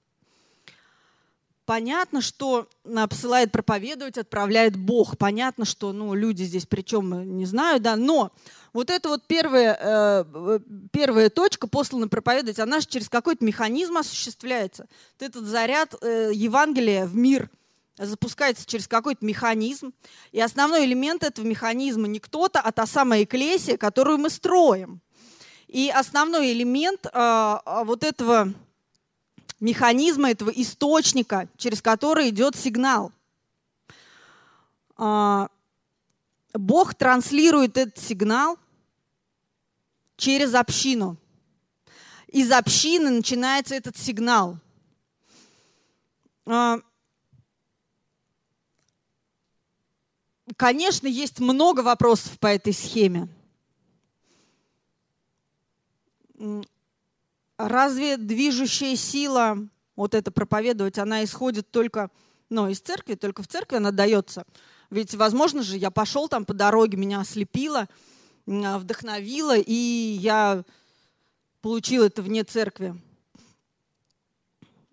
Понятно, 1.66 2.22
что 2.22 2.70
посылает 3.10 3.52
проповедовать, 3.52 4.20
отправляет 4.20 4.76
Бог. 4.76 5.18
Понятно, 5.18 5.66
что 5.66 5.94
ну, 5.94 6.14
люди 6.14 6.44
здесь 6.44 6.68
причем 6.68 7.12
э, 7.16 7.26
не 7.26 7.46
знаю, 7.46 7.80
да, 7.80 7.96
но 7.96 8.32
вот 8.72 8.92
эта 8.92 9.10
вот 9.10 9.24
первая, 9.26 9.76
э, 9.82 10.60
первая 10.92 11.32
точка, 11.32 11.68
послана 11.68 12.08
проповедовать, 12.08 12.60
она 12.60 12.82
же 12.82 12.86
через 12.88 13.10
какой-то 13.10 13.44
механизм 13.44 13.98
осуществляется. 13.98 14.86
Вот 15.18 15.28
этот 15.28 15.46
заряд 15.46 15.96
э, 16.02 16.30
Евангелия 16.36 17.08
в 17.08 17.16
мир 17.16 17.50
запускается 17.98 18.66
через 18.66 18.88
какой-то 18.88 19.26
механизм. 19.26 19.94
И 20.32 20.40
основной 20.40 20.86
элемент 20.86 21.24
этого 21.24 21.46
механизма 21.46 22.08
не 22.08 22.20
кто-то, 22.20 22.60
а 22.60 22.72
та 22.72 22.86
самая 22.86 23.24
эклесия, 23.24 23.78
которую 23.78 24.18
мы 24.18 24.30
строим. 24.30 25.02
И 25.68 25.90
основной 25.90 26.54
элемент 26.54 27.06
э, 27.12 27.58
вот 27.84 28.04
этого 28.04 28.54
механизма, 29.60 30.32
этого 30.32 30.50
источника, 30.50 31.48
через 31.58 31.82
который 31.82 32.30
идет 32.30 32.56
сигнал. 32.56 33.12
А, 34.98 35.50
Бог 36.54 36.96
транслирует 36.96 37.78
этот 37.78 37.98
сигнал 38.04 38.58
через 40.18 40.54
общину. 40.54 41.18
Из 42.28 42.52
общины 42.52 43.10
начинается 43.10 43.76
этот 43.76 43.98
сигнал. 43.98 44.58
А, 46.46 46.80
конечно, 50.58 51.08
есть 51.08 51.40
много 51.40 51.82
вопросов 51.82 52.40
по 52.40 52.48
этой 52.48 52.74
схеме. 52.74 53.28
Разве 57.58 58.18
движущая 58.18 58.96
сила, 58.96 59.58
вот 59.96 60.14
это 60.14 60.32
проповедовать, 60.32 60.98
она 60.98 61.24
исходит 61.24 61.72
только 61.72 62.12
ну, 62.50 62.68
из 62.68 62.80
церкви, 62.80 63.16
только 63.16 63.42
в 63.44 63.48
церкви 63.48 63.78
она 63.78 63.92
дается? 63.92 64.46
Ведь, 64.90 65.16
возможно 65.16 65.64
же, 65.64 65.78
я 65.78 65.92
пошел 65.92 66.28
там 66.28 66.46
по 66.46 66.54
дороге, 66.54 66.98
меня 66.98 67.22
ослепило, 67.22 67.88
вдохновило, 68.46 69.58
и 69.58 69.74
я 69.74 70.64
получил 71.62 72.04
это 72.04 72.22
вне 72.22 72.44
церкви. 72.44 72.96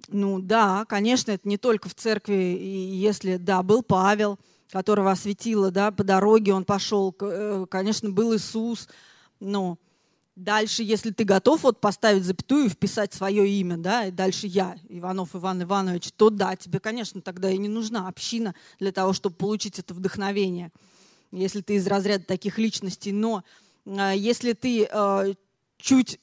Ну 0.08 0.40
да, 0.40 0.84
конечно, 0.86 1.32
это 1.32 1.48
не 1.48 1.58
только 1.58 1.88
в 1.88 1.94
церкви. 1.94 2.56
И 2.58 2.96
если, 2.96 3.36
да, 3.36 3.62
был 3.62 3.82
Павел, 3.82 4.38
которого 4.72 5.10
осветило, 5.10 5.70
да, 5.70 5.90
по 5.90 6.02
дороге 6.02 6.54
он 6.54 6.64
пошел, 6.64 7.14
э, 7.20 7.66
конечно, 7.70 8.10
был 8.10 8.34
Иисус, 8.34 8.88
но 9.38 9.78
дальше, 10.34 10.82
если 10.82 11.10
ты 11.10 11.24
готов 11.24 11.64
вот 11.64 11.78
поставить 11.82 12.24
запятую 12.24 12.64
и 12.64 12.68
вписать 12.70 13.12
свое 13.12 13.46
имя, 13.46 13.76
да, 13.76 14.06
и 14.06 14.10
дальше 14.10 14.46
я, 14.46 14.76
Иванов 14.88 15.36
Иван 15.36 15.62
Иванович, 15.62 16.12
то 16.12 16.30
да, 16.30 16.56
тебе, 16.56 16.80
конечно, 16.80 17.20
тогда 17.20 17.50
и 17.50 17.58
не 17.58 17.68
нужна 17.68 18.08
община 18.08 18.54
для 18.80 18.92
того, 18.92 19.12
чтобы 19.12 19.36
получить 19.36 19.78
это 19.78 19.92
вдохновение, 19.92 20.72
если 21.32 21.60
ты 21.60 21.74
из 21.74 21.86
разряда 21.86 22.24
таких 22.24 22.56
личностей. 22.56 23.12
Но 23.12 23.44
э, 23.84 24.14
если 24.16 24.54
ты 24.54 24.88
э, 24.90 25.34
чуть 25.76 26.18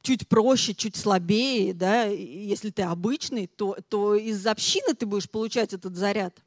чуть 0.00 0.26
проще, 0.26 0.74
чуть 0.74 0.96
слабее, 0.96 1.74
да, 1.74 2.04
если 2.04 2.70
ты 2.70 2.82
обычный, 2.82 3.46
то, 3.46 3.76
то 3.90 4.14
из 4.14 4.44
общины 4.46 4.94
ты 4.94 5.04
будешь 5.04 5.28
получать 5.28 5.74
этот 5.74 5.94
заряд. 5.96 6.42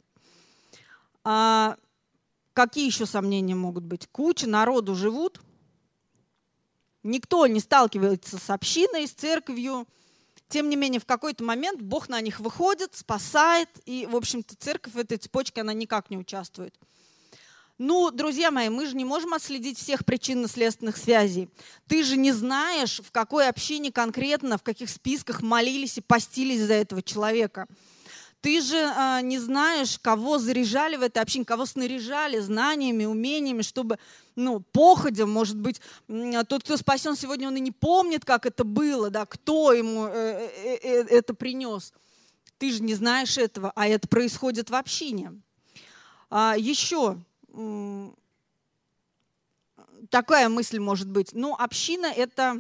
А 1.32 1.78
какие 2.54 2.88
еще 2.88 3.06
сомнения 3.06 3.54
могут 3.54 3.84
быть? 3.84 4.08
Куча 4.12 4.48
народу 4.48 4.96
живут, 4.96 5.40
никто 7.04 7.46
не 7.46 7.60
сталкивается 7.60 8.40
с 8.40 8.50
общиной, 8.50 9.06
с 9.06 9.12
церковью, 9.12 9.88
тем 10.48 10.70
не 10.70 10.76
менее, 10.76 11.00
в 11.00 11.06
какой-то 11.06 11.44
момент 11.44 11.84
Бог 11.84 12.10
на 12.10 12.20
них 12.20 12.40
выходит, 12.40 12.96
спасает, 12.96 13.70
и, 13.86 14.08
в 14.08 14.16
общем-то, 14.16 14.56
церковь 14.56 14.94
в 14.94 14.98
этой 14.98 15.20
цепочке, 15.20 15.62
она 15.62 15.72
никак 15.72 16.10
не 16.10 16.18
участвует. 16.18 16.74
Ну, 17.78 18.10
друзья 18.10 18.50
мои, 18.50 18.70
мы 18.70 18.88
же 18.88 18.96
не 18.96 19.06
можем 19.06 19.36
отследить 19.36 19.78
всех 19.78 20.06
причинно-следственных 20.06 20.98
связей. 20.98 21.48
Ты 21.88 22.04
же 22.04 22.18
не 22.18 22.32
знаешь, 22.32 23.02
в 23.06 23.12
какой 23.12 23.48
общине 23.50 23.92
конкретно, 23.92 24.58
в 24.58 24.64
каких 24.64 24.90
списках 24.90 25.44
молились 25.44 26.00
и 26.00 26.02
постились 26.02 26.62
за 26.62 26.74
этого 26.74 27.04
человека. 27.04 27.68
Ты 28.42 28.62
же 28.62 28.78
э, 28.78 29.20
не 29.22 29.38
знаешь, 29.38 30.00
кого 30.00 30.38
заряжали 30.38 30.96
в 30.96 31.02
этой 31.02 31.22
общине, 31.22 31.44
кого 31.44 31.66
снаряжали 31.66 32.40
знаниями, 32.40 33.04
умениями, 33.04 33.64
чтобы, 33.64 34.00
ну, 34.36 34.62
походем, 34.62 35.30
может 35.30 35.58
быть, 35.58 35.82
тот, 36.48 36.64
кто 36.64 36.78
спасен 36.78 37.18
сегодня, 37.18 37.50
он 37.50 37.58
и 37.58 37.60
не 37.60 37.72
помнит, 37.72 38.24
как 38.24 38.46
это 38.46 38.64
было, 38.64 39.10
да, 39.10 39.26
кто 39.26 39.74
ему 39.74 40.08
э, 40.08 40.50
э, 40.56 40.80
э, 40.82 41.04
это 41.10 41.34
принес. 41.34 41.94
Ты 42.58 42.72
же 42.72 42.82
не 42.82 42.94
знаешь 42.94 43.38
этого, 43.38 43.74
а 43.76 43.88
это 43.88 44.08
происходит 44.08 44.70
в 44.70 44.76
общине. 44.76 45.34
А, 46.30 46.56
еще 46.58 47.18
такая 50.10 50.50
мысль 50.50 50.80
может 50.80 51.10
быть. 51.10 51.34
Ну, 51.34 51.56
община 51.56 52.08
это, 52.08 52.58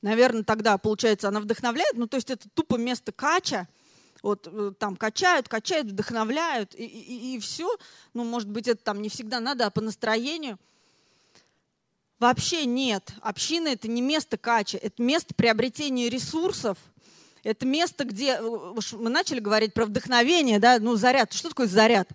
наверное, 0.00 0.44
тогда, 0.44 0.78
получается, 0.78 1.28
она 1.28 1.40
вдохновляет, 1.40 1.94
ну, 1.94 2.06
то 2.06 2.16
есть 2.16 2.30
это 2.30 2.48
тупо 2.50 2.76
место 2.76 3.12
кача, 3.12 3.68
вот 4.22 4.48
э, 4.50 4.72
там 4.78 4.96
качают, 4.96 5.48
качают, 5.48 5.88
вдохновляют, 5.88 6.74
и, 6.74 6.84
и, 6.84 7.34
и 7.34 7.38
все. 7.40 7.68
Ну, 8.14 8.24
может 8.24 8.48
быть, 8.48 8.68
это 8.68 8.82
там 8.82 9.02
не 9.02 9.08
всегда 9.08 9.40
надо, 9.40 9.66
а 9.66 9.70
по 9.70 9.80
настроению. 9.80 10.58
Вообще 12.18 12.64
нет. 12.66 13.12
Община– 13.20 13.68
это 13.68 13.88
не 13.88 14.00
место 14.00 14.36
кача, 14.36 14.78
это 14.78 15.02
место 15.02 15.34
приобретения 15.34 16.08
ресурсов, 16.08 16.78
это 17.42 17.66
место, 17.66 18.04
где... 18.04 18.38
Э, 18.40 18.74
мы 18.92 19.10
начали 19.10 19.40
говорить 19.40 19.74
про 19.74 19.86
вдохновение, 19.86 20.60
да, 20.60 20.78
ну, 20.78 20.94
заряд. 20.94 21.32
Что 21.32 21.48
такое 21.48 21.66
заряд? 21.66 22.08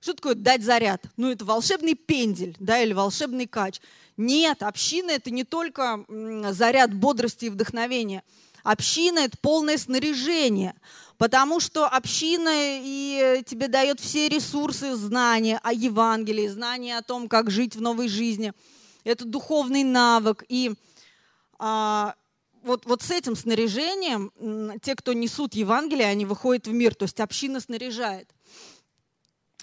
Что 0.00 0.14
такое 0.14 0.34
дать 0.34 0.62
заряд? 0.62 1.04
Ну, 1.18 1.30
это 1.30 1.44
волшебный 1.44 1.94
пендель, 1.94 2.56
да, 2.58 2.80
или 2.80 2.94
волшебный 2.94 3.46
кач. 3.46 3.80
Нет, 4.16 4.62
община– 4.62 5.10
это 5.12 5.30
не 5.30 5.44
только 5.44 6.04
заряд 6.50 6.94
бодрости 6.94 7.44
и 7.44 7.50
вдохновения. 7.50 8.22
Община– 8.62 9.18
это 9.20 9.36
полное 9.38 9.76
снаряжение, 9.76 10.74
потому 11.18 11.60
что 11.60 11.86
община 11.86 12.50
и 12.54 13.42
тебе 13.46 13.68
дает 13.68 14.00
все 14.00 14.28
ресурсы, 14.28 14.94
знания 14.94 15.60
о 15.62 15.72
Евангелии, 15.72 16.48
знания 16.48 16.98
о 16.98 17.02
том, 17.02 17.28
как 17.28 17.50
жить 17.50 17.76
в 17.76 17.80
новой 17.80 18.08
жизни. 18.08 18.52
Это 19.04 19.24
духовный 19.24 19.82
навык. 19.82 20.44
И 20.48 20.74
а, 21.58 22.14
вот, 22.62 22.86
вот 22.86 23.02
с 23.02 23.10
этим 23.10 23.34
снаряжением 23.34 24.78
те, 24.80 24.94
кто 24.94 25.12
несут 25.12 25.54
Евангелие, 25.54 26.06
они 26.06 26.24
выходят 26.24 26.66
в 26.66 26.72
мир, 26.72 26.94
то 26.94 27.04
есть 27.04 27.18
община 27.20 27.60
снаряжает. 27.60 28.32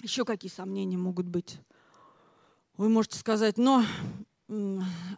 Еще 0.02 0.24
какие 0.24 0.50
сомнения 0.50 0.96
могут 0.96 1.26
быть? 1.26 1.58
Вы 2.76 2.88
можете 2.88 3.18
сказать, 3.18 3.58
но 3.58 3.84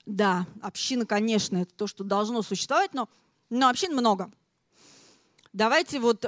да, 0.05 0.47
община, 0.61 1.07
конечно, 1.07 1.59
это 1.59 1.75
то, 1.75 1.87
что 1.87 2.05
должно 2.05 2.43
существовать, 2.43 2.93
но, 2.93 3.09
но 3.53 3.69
общин 3.69 3.93
много. 3.93 4.31
Давайте 5.53 6.01
вот 6.01 6.25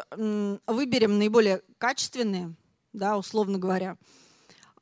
выберем 0.66 1.18
наиболее 1.18 1.62
качественные, 1.78 2.54
да, 2.92 3.16
условно 3.16 3.58
говоря, 3.58 3.96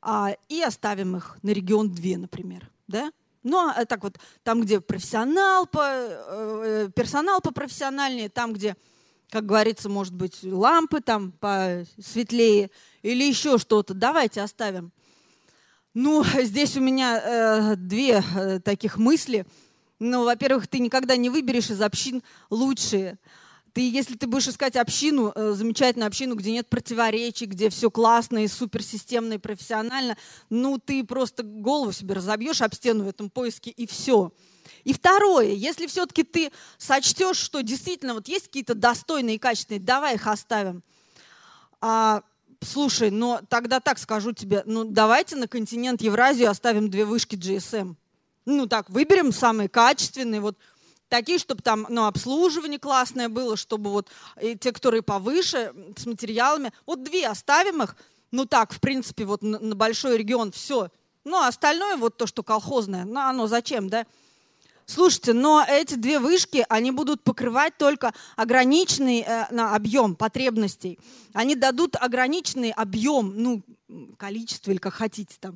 а, 0.01 0.35
и 0.49 0.61
оставим 0.61 1.15
их 1.15 1.37
на 1.41 1.51
регион 1.51 1.89
2, 1.89 2.17
например. 2.17 2.69
Да? 2.87 3.11
Ну, 3.43 3.57
а 3.57 3.85
так 3.85 4.03
вот, 4.03 4.19
там, 4.43 4.61
где 4.61 4.81
профессионал, 4.81 5.65
по, 5.65 5.81
э, 5.85 6.89
персонал 6.93 7.39
попрофессиональнее, 7.39 8.29
там, 8.29 8.53
где 8.53 8.75
как 9.29 9.47
говорится, 9.47 9.89
может 9.89 10.13
быть, 10.13 10.43
лампы 10.43 11.01
там 11.01 11.31
посветлее 11.31 12.69
или 13.01 13.23
еще 13.23 13.57
что-то. 13.57 13.95
Давайте 13.95 14.41
оставим. 14.41 14.91
Ну, 15.93 16.23
здесь 16.41 16.77
у 16.77 16.81
меня 16.81 17.19
э, 17.19 17.75
две 17.77 18.21
э, 18.35 18.59
таких 18.59 18.97
мысли. 18.97 19.45
Ну, 20.03 20.25
во-первых, 20.25 20.67
ты 20.67 20.79
никогда 20.79 21.15
не 21.15 21.29
выберешь 21.29 21.69
из 21.69 21.81
общин 21.81 22.23
лучшие. 22.49 23.17
Ты, 23.71 23.89
если 23.89 24.15
ты 24.15 24.27
будешь 24.27 24.49
искать 24.49 24.75
общину, 24.75 25.31
э, 25.33 25.53
замечательную 25.53 26.07
общину, 26.07 26.35
где 26.35 26.51
нет 26.51 26.67
противоречий, 26.67 27.45
где 27.45 27.69
все 27.69 27.89
классно 27.89 28.43
и 28.43 28.47
суперсистемно 28.49 29.33
и 29.33 29.37
профессионально, 29.37 30.17
ну, 30.49 30.77
ты 30.77 31.05
просто 31.05 31.43
голову 31.43 31.93
себе 31.93 32.15
разобьешь 32.15 32.61
об 32.61 32.73
стену 32.75 33.05
в 33.05 33.07
этом 33.07 33.29
поиске, 33.29 33.71
и 33.71 33.87
все. 33.87 34.33
И 34.83 34.91
второе, 34.91 35.53
если 35.53 35.87
все-таки 35.87 36.23
ты 36.23 36.51
сочтешь, 36.77 37.37
что 37.37 37.61
действительно 37.61 38.13
вот 38.13 38.27
есть 38.27 38.47
какие-то 38.47 38.75
достойные 38.75 39.37
и 39.37 39.39
качественные, 39.39 39.79
давай 39.79 40.15
их 40.15 40.27
оставим. 40.27 40.83
А, 41.79 42.23
слушай, 42.61 43.09
но 43.09 43.39
тогда 43.47 43.79
так 43.79 43.97
скажу 43.97 44.33
тебе, 44.33 44.63
ну 44.65 44.83
давайте 44.83 45.37
на 45.37 45.47
континент 45.47 46.01
Евразию 46.01 46.49
оставим 46.49 46.89
две 46.89 47.05
вышки 47.05 47.35
GSM. 47.35 47.95
Ну 48.45 48.67
так, 48.67 48.89
выберем 48.89 49.31
самые 49.31 49.69
качественные, 49.69 50.41
вот 50.41 50.57
такие, 51.07 51.37
чтобы 51.37 51.61
там 51.61 51.85
ну, 51.89 52.05
обслуживание 52.05 52.79
классное 52.79 53.29
было, 53.29 53.55
чтобы 53.55 53.91
вот 53.91 54.09
и 54.41 54.57
те, 54.57 54.71
которые 54.71 55.01
повыше, 55.01 55.73
с 55.95 56.05
материалами, 56.05 56.73
вот 56.85 57.03
две 57.03 57.27
оставим 57.27 57.83
их, 57.83 57.95
ну 58.31 58.45
так, 58.45 58.73
в 58.73 58.79
принципе, 58.79 59.25
вот 59.25 59.43
на, 59.43 59.59
на 59.59 59.75
большой 59.75 60.17
регион 60.17 60.51
все. 60.51 60.89
Ну, 61.23 61.37
а 61.37 61.47
остальное, 61.47 61.95
вот 61.95 62.17
то, 62.17 62.27
что 62.27 62.43
колхозное, 62.43 63.05
ну, 63.05 63.19
оно 63.19 63.47
зачем, 63.47 63.89
да? 63.89 64.05
Слушайте, 64.85 65.31
но 65.31 65.63
эти 65.65 65.95
две 65.95 66.19
вышки, 66.19 66.65
они 66.67 66.91
будут 66.91 67.23
покрывать 67.23 67.77
только 67.77 68.13
ограниченный 68.35 69.21
э, 69.21 69.45
на 69.49 69.75
объем 69.75 70.15
потребностей. 70.15 70.99
Они 71.33 71.55
дадут 71.55 71.95
ограниченный 71.95 72.71
объем, 72.71 73.33
ну, 73.37 73.63
количество 74.17 74.71
или 74.71 74.79
как 74.79 74.93
хотите 74.93 75.35
там, 75.39 75.55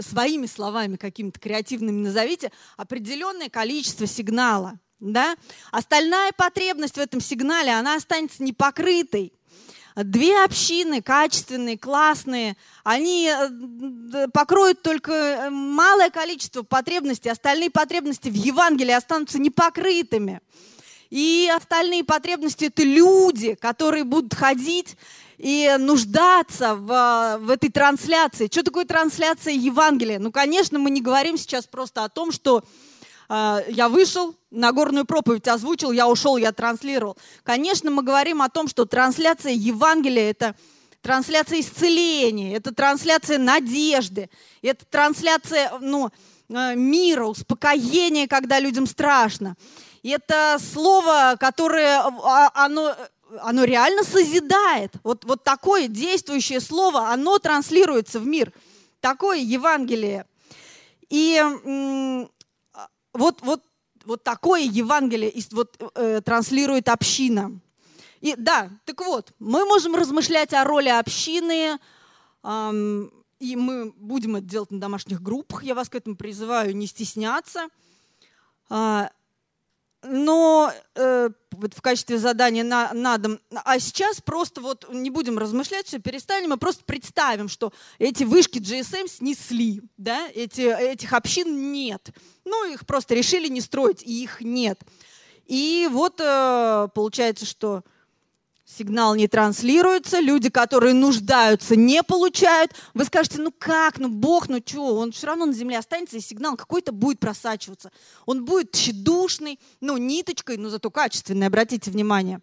своими 0.00 0.46
словами 0.46 0.96
какими-то 0.96 1.38
креативными 1.38 2.00
назовите, 2.00 2.50
определенное 2.76 3.50
количество 3.50 4.06
сигнала. 4.06 4.78
Да? 5.00 5.36
Остальная 5.70 6.32
потребность 6.32 6.94
в 6.94 7.00
этом 7.00 7.20
сигнале, 7.20 7.72
она 7.72 7.96
останется 7.96 8.42
непокрытой. 8.42 9.32
Две 9.94 10.44
общины 10.44 11.00
качественные, 11.00 11.78
классные, 11.78 12.56
они 12.84 13.30
э, 13.30 14.28
покроют 14.28 14.82
только 14.82 15.12
э, 15.12 15.50
малое 15.50 16.10
количество 16.10 16.62
потребностей, 16.62 17.30
остальные 17.30 17.70
потребности 17.70 18.28
в 18.28 18.34
Евангелии 18.34 18.92
останутся 18.92 19.38
непокрытыми. 19.38 20.40
И 21.08 21.50
остальные 21.54 22.04
потребности– 22.04 22.64
это 22.66 22.82
люди, 22.82 23.54
которые 23.54 24.04
будут 24.04 24.34
ходить 24.34 24.96
и 25.38 25.74
нуждаться 25.78 26.74
в, 26.74 27.38
в 27.40 27.50
этой 27.50 27.70
трансляции. 27.70 28.48
Что 28.50 28.62
такое 28.62 28.84
трансляция 28.84 29.54
Евангелия? 29.54 30.18
Ну, 30.18 30.32
конечно, 30.32 30.78
мы 30.78 30.90
не 30.90 31.00
говорим 31.00 31.36
сейчас 31.36 31.66
просто 31.66 32.04
о 32.04 32.08
том, 32.08 32.32
что 32.32 32.64
э, 33.28 33.58
я 33.68 33.88
вышел, 33.88 34.34
на 34.50 34.72
горную 34.72 35.04
проповедь 35.04 35.48
озвучил, 35.48 35.92
я 35.92 36.08
ушел, 36.08 36.36
я 36.36 36.52
транслировал. 36.52 37.16
Конечно, 37.42 37.90
мы 37.90 38.02
говорим 38.02 38.40
о 38.40 38.48
том, 38.48 38.68
что 38.68 38.86
трансляция 38.86 39.52
Евангелия– 39.52 40.30
это 40.30 40.54
трансляция 41.02 41.60
исцеления, 41.60 42.56
это 42.56 42.74
трансляция 42.74 43.38
надежды, 43.38 44.30
это 44.62 44.84
трансляция 44.86 45.70
ну, 45.80 46.10
э, 46.48 46.74
мира, 46.74 47.26
успокоения, 47.26 48.26
когда 48.26 48.58
людям 48.58 48.86
страшно. 48.86 49.56
И 50.02 50.10
это 50.10 50.58
слово, 50.60 51.36
которое, 51.38 51.98
а, 51.98 52.50
оно, 52.54 52.94
оно 53.42 53.64
реально 53.64 54.04
созидает. 54.04 54.92
Вот, 55.02 55.24
вот 55.24 55.44
такое 55.44 55.88
действующее 55.88 56.60
слово, 56.60 57.10
оно 57.10 57.38
транслируется 57.38 58.20
в 58.20 58.26
мир. 58.26 58.52
Такое 59.00 59.38
Евангелие. 59.38 60.26
И 61.08 61.42
вот, 63.12 63.42
вот, 63.42 63.62
вот 64.04 64.22
такое 64.22 64.62
Евангелие 64.62 65.32
вот, 65.52 65.76
э, 65.94 66.20
транслирует 66.24 66.88
община. 66.88 67.60
И 68.20 68.34
да, 68.36 68.70
так 68.84 69.00
вот, 69.00 69.32
мы 69.38 69.64
можем 69.64 69.94
размышлять 69.94 70.52
о 70.52 70.64
роли 70.64 70.88
общины, 70.88 71.78
эм, 72.42 73.12
и 73.38 73.56
мы 73.56 73.92
будем 73.92 74.36
это 74.36 74.46
делать 74.46 74.70
на 74.70 74.80
домашних 74.80 75.22
группах. 75.22 75.62
Я 75.62 75.74
вас 75.74 75.88
к 75.88 75.94
этому 75.94 76.16
призываю 76.16 76.74
не 76.74 76.86
стесняться. 76.86 77.68
Э, 78.70 79.08
но 80.08 80.72
э, 80.94 81.30
вот 81.52 81.74
в 81.74 81.82
качестве 81.82 82.18
задания 82.18 82.64
на, 82.64 82.92
на 82.92 83.18
дом. 83.18 83.38
А 83.64 83.78
сейчас 83.78 84.20
просто 84.20 84.60
вот 84.60 84.86
не 84.92 85.10
будем 85.10 85.38
размышлять, 85.38 85.86
все 85.86 85.98
перестанем, 85.98 86.50
мы 86.50 86.56
просто 86.56 86.84
представим, 86.84 87.48
что 87.48 87.72
эти 87.98 88.24
вышки 88.24 88.58
GSM 88.58 89.08
снесли, 89.08 89.82
да, 89.96 90.28
эти, 90.34 90.60
этих 90.60 91.12
общин 91.12 91.72
нет. 91.72 92.10
Ну, 92.44 92.72
их 92.72 92.86
просто 92.86 93.14
решили 93.14 93.48
не 93.48 93.60
строить, 93.60 94.02
и 94.02 94.22
их 94.22 94.40
нет. 94.40 94.80
И 95.46 95.88
вот 95.90 96.20
э, 96.20 96.88
получается, 96.94 97.46
что 97.46 97.84
Сигнал 98.66 99.14
не 99.14 99.28
транслируется, 99.28 100.18
люди, 100.18 100.50
которые 100.50 100.92
нуждаются, 100.92 101.76
не 101.76 102.02
получают. 102.02 102.72
Вы 102.94 103.04
скажете, 103.04 103.40
ну 103.40 103.52
как, 103.56 104.00
ну 104.00 104.08
Бог, 104.08 104.48
ну 104.48 104.58
что, 104.58 104.96
он 104.96 105.12
все 105.12 105.28
равно 105.28 105.46
на 105.46 105.52
земле 105.52 105.78
останется, 105.78 106.16
и 106.16 106.20
сигнал 106.20 106.56
какой-то 106.56 106.90
будет 106.90 107.20
просачиваться. 107.20 107.92
Он 108.26 108.44
будет 108.44 108.72
тщедушный, 108.72 109.60
ну 109.80 109.96
ниточкой, 109.98 110.56
но 110.56 110.68
зато 110.68 110.90
качественный, 110.90 111.46
обратите 111.46 111.92
внимание. 111.92 112.40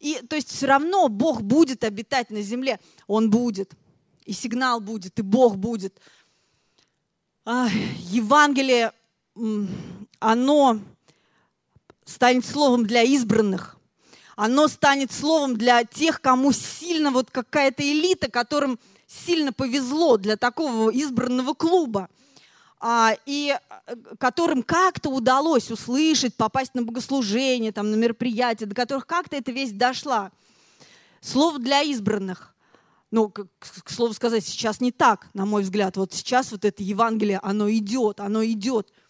И 0.00 0.14
то 0.26 0.34
есть 0.34 0.50
все 0.50 0.66
равно 0.66 1.08
Бог 1.08 1.42
будет 1.42 1.84
обитать 1.84 2.30
на 2.30 2.40
земле, 2.40 2.80
Он 3.06 3.28
будет. 3.28 3.72
И 4.24 4.32
сигнал 4.32 4.80
будет, 4.80 5.18
и 5.18 5.22
Бог 5.22 5.56
будет. 5.58 6.00
Ах, 7.44 7.70
Евангелие, 7.98 8.92
оно 10.20 10.80
станет 12.06 12.46
словом 12.46 12.86
для 12.86 13.02
избранных 13.02 13.75
оно 14.36 14.68
станет 14.68 15.10
словом 15.10 15.56
для 15.56 15.82
тех, 15.84 16.20
кому 16.20 16.52
сильно, 16.52 17.10
вот 17.10 17.30
какая-то 17.30 17.82
элита, 17.82 18.30
которым 18.30 18.78
сильно 19.06 19.52
повезло 19.52 20.18
для 20.18 20.36
такого 20.36 20.90
избранного 20.90 21.54
клуба, 21.54 22.08
а, 22.78 23.16
и 23.24 23.56
э, 23.86 23.96
которым 24.18 24.62
как-то 24.62 25.08
удалось 25.08 25.70
услышать, 25.70 26.34
попасть 26.34 26.74
на 26.74 26.82
богослужение, 26.82 27.72
там, 27.72 27.90
на 27.90 27.94
мероприятие, 27.94 28.66
до 28.66 28.74
которых 28.74 29.06
как-то 29.06 29.36
эта 29.36 29.50
весть 29.50 29.78
дошла. 29.78 30.30
Слово 31.22 31.58
для 31.58 31.80
избранных. 31.80 32.54
Ну, 33.10 33.30
к, 33.30 33.46
к 33.58 33.90
слову 33.90 34.12
сказать, 34.12 34.44
сейчас 34.44 34.80
не 34.80 34.92
так, 34.92 35.28
на 35.32 35.46
мой 35.46 35.62
взгляд. 35.62 35.96
Вот 35.96 36.12
сейчас 36.12 36.52
вот 36.52 36.66
это 36.66 36.82
Евангелие, 36.82 37.40
оно 37.42 37.70
идет, 37.70 38.20
оно 38.20 38.44
идет– 38.44 38.92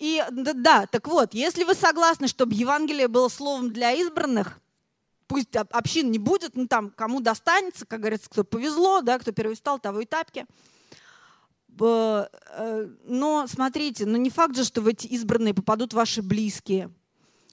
и 0.00 0.24
да, 0.30 0.54
да, 0.54 0.86
так 0.86 1.06
вот, 1.06 1.34
если 1.34 1.62
вы 1.62 1.74
согласны, 1.74 2.26
чтобы 2.26 2.54
Евангелие 2.54 3.06
было 3.06 3.28
словом 3.28 3.70
для 3.70 3.92
избранных, 3.92 4.58
пусть 5.26 5.54
общин 5.54 6.10
не 6.10 6.18
будет, 6.18 6.56
ну 6.56 6.66
там 6.66 6.90
кому 6.90 7.20
достанется, 7.20 7.86
как 7.86 8.00
говорится, 8.00 8.28
кто 8.28 8.42
повезло, 8.42 9.02
да, 9.02 9.18
кто 9.18 9.30
первый 9.30 9.56
стал, 9.56 9.78
того 9.78 10.00
и 10.00 10.06
тапки. 10.06 10.46
Э, 11.78 12.88
но 13.04 13.46
смотрите, 13.46 14.06
ну 14.06 14.16
не 14.16 14.30
факт 14.30 14.56
же, 14.56 14.64
что 14.64 14.80
в 14.80 14.86
эти 14.86 15.06
избранные 15.06 15.54
попадут 15.54 15.92
ваши 15.92 16.22
близкие, 16.22 16.90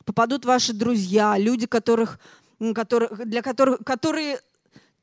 попадут 0.05 0.45
ваши 0.45 0.73
друзья, 0.73 1.37
люди, 1.37 1.67
которых, 1.67 2.17
которых, 2.73 3.25
для 3.27 3.41
которых, 3.41 3.83
которые 3.85 4.39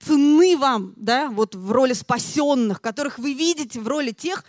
ценны 0.00 0.56
вам, 0.56 0.94
да, 0.96 1.28
вот 1.30 1.54
в 1.54 1.70
роли 1.70 1.92
спасенных, 1.92 2.80
которых 2.80 3.18
вы 3.18 3.34
видите 3.34 3.80
в 3.80 3.86
роли 3.86 4.12
тех, 4.12 4.44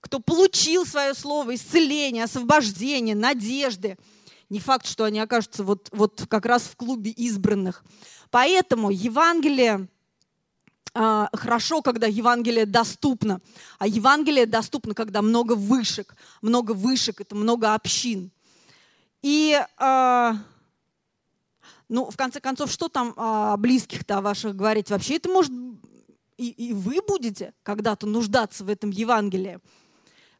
кто 0.00 0.20
получил 0.20 0.86
свое 0.86 1.14
слово, 1.14 1.54
исцеление, 1.54 2.24
освобождение, 2.24 3.14
надежды. 3.14 3.96
Не 4.48 4.58
факт, 4.58 4.86
что 4.86 5.04
они 5.04 5.20
окажутся 5.20 5.62
вот, 5.62 5.88
вот 5.92 6.26
как 6.28 6.46
раз 6.46 6.62
в 6.62 6.76
клубе 6.76 7.10
избранных. 7.10 7.84
Поэтому 8.30 8.90
Евангелие 8.90 9.88
э, 10.94 11.26
хорошо, 11.32 11.82
когда 11.82 12.06
Евангелие 12.06 12.66
доступно. 12.66 13.40
А 13.78 13.86
Евангелие 13.86 14.46
доступно, 14.46 14.94
когда 14.94 15.22
много 15.22 15.52
вышек. 15.52 16.16
Много 16.42 16.72
вышек– 16.72 17.20
это 17.22 17.34
много 17.36 17.74
общин. 17.74 18.32
И, 19.22 19.60
э, 19.78 20.32
ну, 21.88 22.10
в 22.10 22.16
конце 22.16 22.40
концов, 22.40 22.72
что 22.72 22.88
там 22.88 23.14
о 23.16 23.56
близких-то 23.56 24.20
ваших 24.20 24.56
говорить? 24.56 24.90
Вообще 24.90 25.16
это 25.16 25.28
может 25.28 25.52
и, 26.40 26.48
и 26.70 26.72
вы 26.72 27.00
будете 27.06 27.52
когда-то 27.62 28.06
нуждаться 28.06 28.64
в 28.64 28.70
этом 28.70 28.88
Евангелии. 28.88 29.60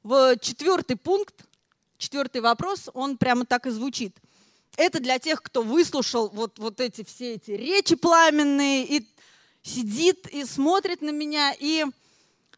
В 0.03 0.39
четвертый 0.39 0.97
пункт, 0.97 1.45
четвертый 1.99 2.41
вопрос, 2.41 2.89
он 2.95 3.19
прямо 3.19 3.45
так 3.45 3.67
и 3.67 3.71
звучит. 3.71 4.17
Это 4.77 4.99
для 4.99 5.19
тех, 5.19 5.43
кто 5.43 5.63
выслушал 5.63 6.31
вот, 6.31 6.59
вот 6.59 6.81
эти 6.81 7.05
все 7.05 7.35
эти 7.35 7.51
речи 7.51 7.97
пламенные 7.97 8.87
и 8.87 9.07
сидит 9.63 10.27
и 10.29 10.47
смотрит 10.47 11.03
на 11.03 11.11
меня, 11.11 11.53
и 11.59 11.85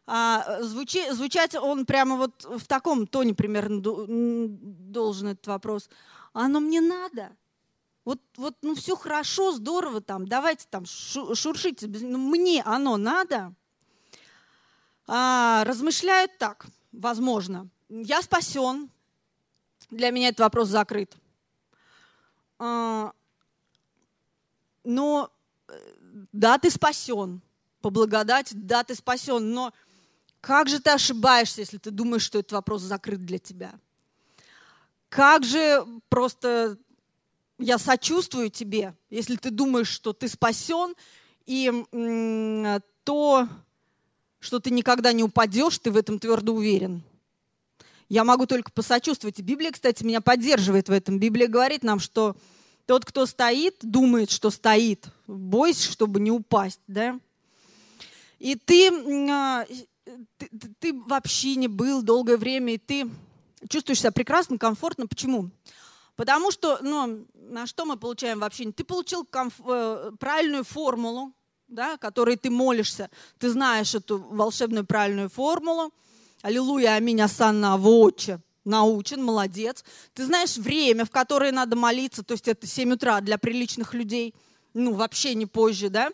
а, 0.07 0.61
звучи, 0.61 1.11
звучать 1.11 1.53
он 1.55 1.85
прямо 1.85 2.15
вот 2.15 2.45
в 2.45 2.65
таком 2.65 3.07
тоне 3.07 3.33
примерно 3.33 3.81
должен 3.81 5.29
этот 5.29 5.47
вопрос. 5.47 5.89
Оно 6.31 6.61
мне 6.61 6.79
надо. 6.79 7.35
Вот, 8.05 8.21
вот 8.37 8.55
ну 8.61 8.73
все 8.75 8.95
хорошо, 8.95 9.51
здорово 9.51 9.99
там, 9.99 10.27
давайте 10.27 10.65
там 10.69 10.85
шуршите, 10.85 11.87
ну, 11.87 12.17
мне 12.17 12.61
оно 12.63 12.95
надо. 12.95 13.53
А, 15.07 15.65
размышляют 15.65 16.37
так– 16.37 16.67
возможно. 16.93 17.67
Я 17.89 18.21
спасен. 18.21 18.89
Для 19.89 20.11
меня 20.11 20.29
этот 20.29 20.39
вопрос 20.39 20.69
закрыт. 20.69 21.15
А, 22.57 23.11
но 24.83 25.29
да, 26.31 26.57
ты 26.57 26.69
спасен. 26.69 27.41
По 27.81 27.89
благодати, 27.89 28.53
да, 28.53 28.83
ты 28.83 28.95
спасен. 28.95 29.51
Но 29.51 29.73
как 30.39 30.69
же 30.69 30.79
ты 30.79 30.91
ошибаешься, 30.91 31.61
если 31.61 31.77
ты 31.77 31.91
думаешь, 31.91 32.23
что 32.23 32.39
этот 32.39 32.53
вопрос 32.53 32.81
закрыт 32.81 33.25
для 33.25 33.39
тебя? 33.39 33.73
Как 35.09 35.43
же 35.43 35.85
просто 36.09 36.77
я 37.59 37.77
сочувствую 37.77 38.49
тебе, 38.49 38.95
если 39.09 39.35
ты 39.35 39.51
думаешь, 39.51 39.87
что 39.89 40.13
ты 40.13 40.27
спасен, 40.27 40.95
и 41.45 41.85
то 43.03 43.47
что 44.43 44.59
ты 44.59 44.71
никогда 44.71 45.13
не 45.13 45.23
упадешь, 45.23 45.79
ты 45.79 45.89
в 45.89 45.95
этом 45.95 46.19
твердо 46.19 46.53
уверен. 46.53 47.01
Я 48.09 48.25
могу 48.25 48.45
только 48.45 48.71
посочувствовать. 48.71 49.39
Библия, 49.39 49.71
кстати, 49.71 50.03
меня 50.03 50.19
поддерживает 50.19 50.89
в 50.89 50.91
этом. 50.91 51.17
Библия 51.17 51.47
говорит 51.47 51.83
нам, 51.83 51.99
что 51.99 52.35
тот, 52.85 53.05
кто 53.05 53.25
стоит, 53.25 53.77
думает, 53.81 54.29
что 54.29 54.49
стоит. 54.49 55.07
Бойся, 55.27 55.89
чтобы 55.89 56.19
не 56.19 56.29
упасть. 56.29 56.81
Да? 56.87 57.17
И 58.39 58.55
ты, 58.55 58.91
а, 59.31 59.65
ты, 60.37 60.49
ты 60.77 60.93
вообще 60.93 61.55
не 61.55 61.69
был 61.69 62.03
долгое 62.03 62.35
время, 62.35 62.73
и 62.73 62.77
ты 62.77 63.09
чувствуешь 63.69 63.99
себя 63.99 64.11
прекрасно, 64.11 64.57
комфортно. 64.57 65.07
Почему? 65.07 65.49
Потому 66.17 66.51
что, 66.51 66.79
ну, 66.81 67.25
на 67.33 67.65
что 67.65 67.85
мы 67.85 67.95
получаем 67.95 68.39
вообще? 68.39 68.69
Ты 68.73 68.83
получил 68.83 69.23
комф- 69.23 69.63
э, 69.65 70.11
правильную 70.19 70.65
формулу, 70.65 71.33
да, 71.73 71.97
которой 71.97 72.37
ты 72.37 72.49
молишься, 72.49 73.09
ты 73.39 73.49
знаешь 73.49 73.95
эту 73.95 74.19
волшебную 74.19 74.85
правильную 74.85 75.29
формулу. 75.29 75.93
Аллилуйя, 76.41 76.95
аминь, 76.95 77.21
асанна, 77.21 77.77
вотче. 77.77 78.39
Научен, 78.65 79.21
молодец. 79.21 79.83
Ты 80.13 80.25
знаешь 80.25 80.55
время, 80.55 81.03
в 81.03 81.09
которое 81.09 81.51
надо 81.51 81.75
молиться, 81.75 82.23
то 82.23 82.33
есть 82.33 82.47
это 82.47 82.65
7 82.65 82.93
утра 82.93 83.19
для 83.19 83.37
приличных 83.37 83.93
людей, 83.93 84.33
ну, 84.73 84.93
вообще 84.93 85.35
не 85.35 85.45
позже, 85.45 85.89
да. 85.89 86.11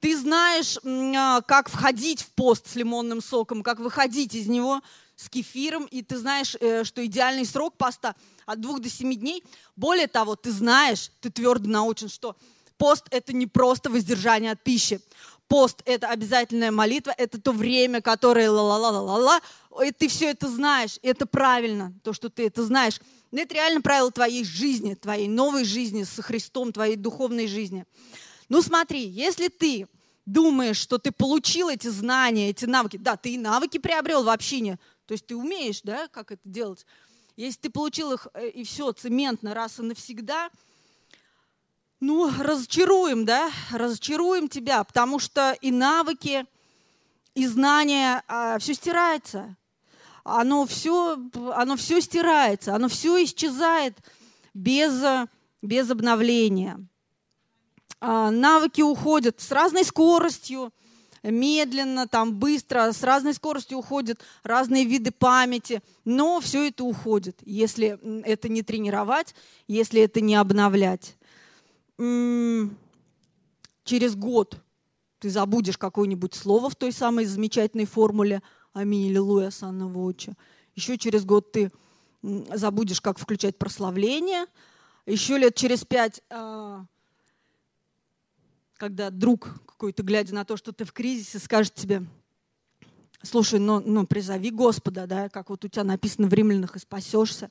Ты 0.00 0.16
знаешь, 0.16 0.78
а, 0.84 1.42
как 1.42 1.68
входить 1.68 2.22
в 2.22 2.30
пост 2.30 2.68
с 2.68 2.76
лимонным 2.76 3.20
соком, 3.20 3.62
как 3.62 3.78
выходить 3.78 4.34
из 4.34 4.46
него. 4.46 4.80
с 5.14 5.28
кефиром, 5.28 5.84
и 5.84 6.02
ты 6.02 6.16
знаешь, 6.18 6.56
э, 6.58 6.82
что 6.82 7.04
идеальный 7.04 7.46
срок 7.46 7.76
поста 7.76 8.16
от 8.44 8.60
двух 8.60 8.80
до 8.80 8.88
семи 8.88 9.14
дней. 9.14 9.44
Более 9.76 10.08
того, 10.08 10.34
ты 10.34 10.50
знаешь, 10.50 11.12
ты 11.20 11.30
твердо 11.30 11.68
научен, 11.68 12.08
что 12.08 12.34
пост– 12.82 13.06
это 13.12 13.32
не 13.32 13.46
просто 13.46 13.90
воздержание 13.90 14.50
от 14.50 14.64
пищи. 14.64 14.98
Пост– 15.46 15.82
это 15.84 16.08
обязательная 16.08 16.72
молитва, 16.72 17.14
это 17.16 17.40
то 17.40 17.52
время, 17.52 18.00
которое 18.00 18.50
ла-ла-ла-ла-ла, 18.50 19.40
ты 19.96 20.08
все 20.08 20.30
это 20.30 20.48
знаешь, 20.48 20.98
это 21.02 21.24
правильно, 21.24 21.94
то, 22.02 22.12
что 22.12 22.28
ты 22.28 22.44
это 22.44 22.64
знаешь. 22.64 23.00
Но 23.30 23.40
это 23.40 23.54
реально 23.54 23.82
правило 23.82 24.10
твоей 24.10 24.42
жизни, 24.44 24.94
твоей 24.94 25.28
новой 25.28 25.64
жизни 25.64 26.02
со 26.02 26.22
Христом, 26.22 26.72
твоей 26.72 26.96
духовной 26.96 27.46
жизни. 27.46 27.84
Ну 28.48 28.60
смотри, 28.62 29.06
если 29.06 29.46
ты 29.46 29.86
думаешь, 30.26 30.76
что 30.76 30.98
ты 30.98 31.12
получил 31.12 31.68
эти 31.68 31.86
знания, 31.86 32.50
эти 32.50 32.64
навыки, 32.64 32.96
да, 32.96 33.16
ты 33.16 33.34
и 33.34 33.38
навыки 33.38 33.78
приобрел 33.78 34.24
в 34.24 34.28
общине, 34.28 34.80
то 35.06 35.12
есть 35.12 35.24
ты 35.26 35.36
умеешь, 35.36 35.82
да, 35.84 36.08
как 36.08 36.32
это 36.32 36.42
делать. 36.44 36.84
Если 37.36 37.60
ты 37.60 37.70
получил 37.70 38.12
их 38.12 38.26
э, 38.34 38.48
и 38.48 38.64
все 38.64 38.90
цементно 38.90 39.54
раз 39.54 39.78
и 39.78 39.82
навсегда, 39.82 40.50
ну, 42.02 42.30
разочаруем, 42.38 43.24
да, 43.24 43.50
разочаруем 43.70 44.48
тебя, 44.48 44.84
потому 44.84 45.18
что 45.18 45.56
и 45.60 45.70
навыки, 45.70 46.44
и 47.34 47.46
знания, 47.46 48.22
а, 48.28 48.58
все 48.58 48.74
стирается 48.74 49.56
оно 50.24 50.66
все, 50.66 51.18
оно 51.54 51.76
все 51.76 52.00
стирается, 52.00 52.74
оно 52.74 52.88
все 52.88 53.22
исчезает 53.24 53.96
без, 54.54 55.02
без 55.62 55.90
обновления. 55.90 56.84
А, 58.00 58.30
навыки 58.30 58.82
уходят 58.82 59.40
с 59.40 59.50
разной 59.50 59.84
скоростью, 59.84 60.72
медленно, 61.22 62.08
там, 62.08 62.34
быстро, 62.34 62.92
с 62.92 63.02
разной 63.02 63.34
скоростью 63.34 63.78
уходят 63.78 64.20
разные 64.42 64.84
виды 64.84 65.12
памяти, 65.12 65.82
но 66.04 66.40
все 66.40 66.68
это 66.68 66.84
уходит, 66.84 67.38
если 67.44 67.98
это 68.24 68.48
не 68.48 68.62
тренировать, 68.62 69.34
если 69.68 70.02
это 70.02 70.20
не 70.20 70.34
обновлять. 70.34 71.16
Через 73.84 74.16
год 74.16 74.60
ты 75.18 75.30
забудешь 75.30 75.78
какое-нибудь 75.78 76.34
слово 76.34 76.70
в 76.70 76.76
той 76.76 76.92
самой 76.92 77.24
замечательной 77.24 77.86
формуле– 77.86 78.42
Аминь, 78.72 79.10
аллилуйя, 79.10 79.50
Санна 79.50 79.86
Воча. 79.86 80.34
Еще 80.74 80.96
через 80.96 81.26
год 81.26 81.52
ты 81.52 81.70
забудешь, 82.22 83.02
как 83.02 83.18
включать 83.18 83.58
прославление. 83.58 84.46
Еще 85.04 85.36
лет 85.36 85.54
через 85.54 85.84
пять, 85.84 86.22
а, 86.30 86.86
когда 88.78 89.10
друг 89.10 89.60
какой-то, 89.66 90.02
глядя 90.02 90.34
на 90.34 90.46
то, 90.46 90.56
что 90.56 90.72
ты 90.72 90.84
в 90.84 90.92
кризисе, 90.92 91.38
скажет 91.38 91.74
тебе, 91.74 92.06
слушай, 93.22 93.58
ну, 93.58 93.80
ну 93.80 94.06
призови 94.06 94.50
Господа, 94.50 95.06
да, 95.06 95.28
как 95.28 95.50
вот 95.50 95.64
у 95.66 95.68
тебя 95.68 95.84
написано 95.84 96.28
в 96.28 96.32
римлянах, 96.32 96.76
и 96.76 96.78
спасешься. 96.78 97.50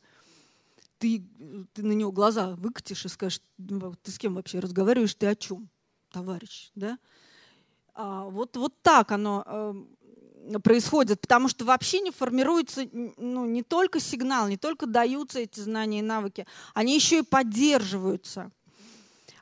Ты, 1.02 1.28
ты 1.74 1.82
на 1.82 1.93
него 1.93 2.12
глаза 2.12 2.56
выкатишь 2.58 3.06
и 3.06 3.10
скажешь, 3.10 3.41
«Ну, 3.58 3.95
ты 4.04 4.12
с 4.12 4.20
кем 4.20 4.36
вообще 4.36 4.60
разговариваешь, 4.60 5.16
ты 5.16 5.26
о 5.26 5.36
чем, 5.36 5.68
товарищ, 6.12 6.70
да? 6.76 6.99
А, 7.95 8.26
вот, 8.26 8.56
вот 8.56 8.80
так 8.84 9.12
оно 9.12 9.43
эм, 9.47 10.62
происходит, 10.62 11.20
потому 11.20 11.47
что 11.47 11.66
в 11.66 11.72
общине 11.72 12.12
формируется 12.12 12.88
ну, 12.91 13.47
не 13.47 13.64
только 13.64 13.99
сигнал, 13.99 14.47
не 14.47 14.58
только 14.58 14.86
даются 14.86 15.39
эти 15.39 15.60
знания 15.60 15.99
и 15.99 16.04
навыки, 16.04 16.45
они 16.76 16.93
еще 16.93 17.20
и 17.20 17.24
поддерживаются. 17.24 18.52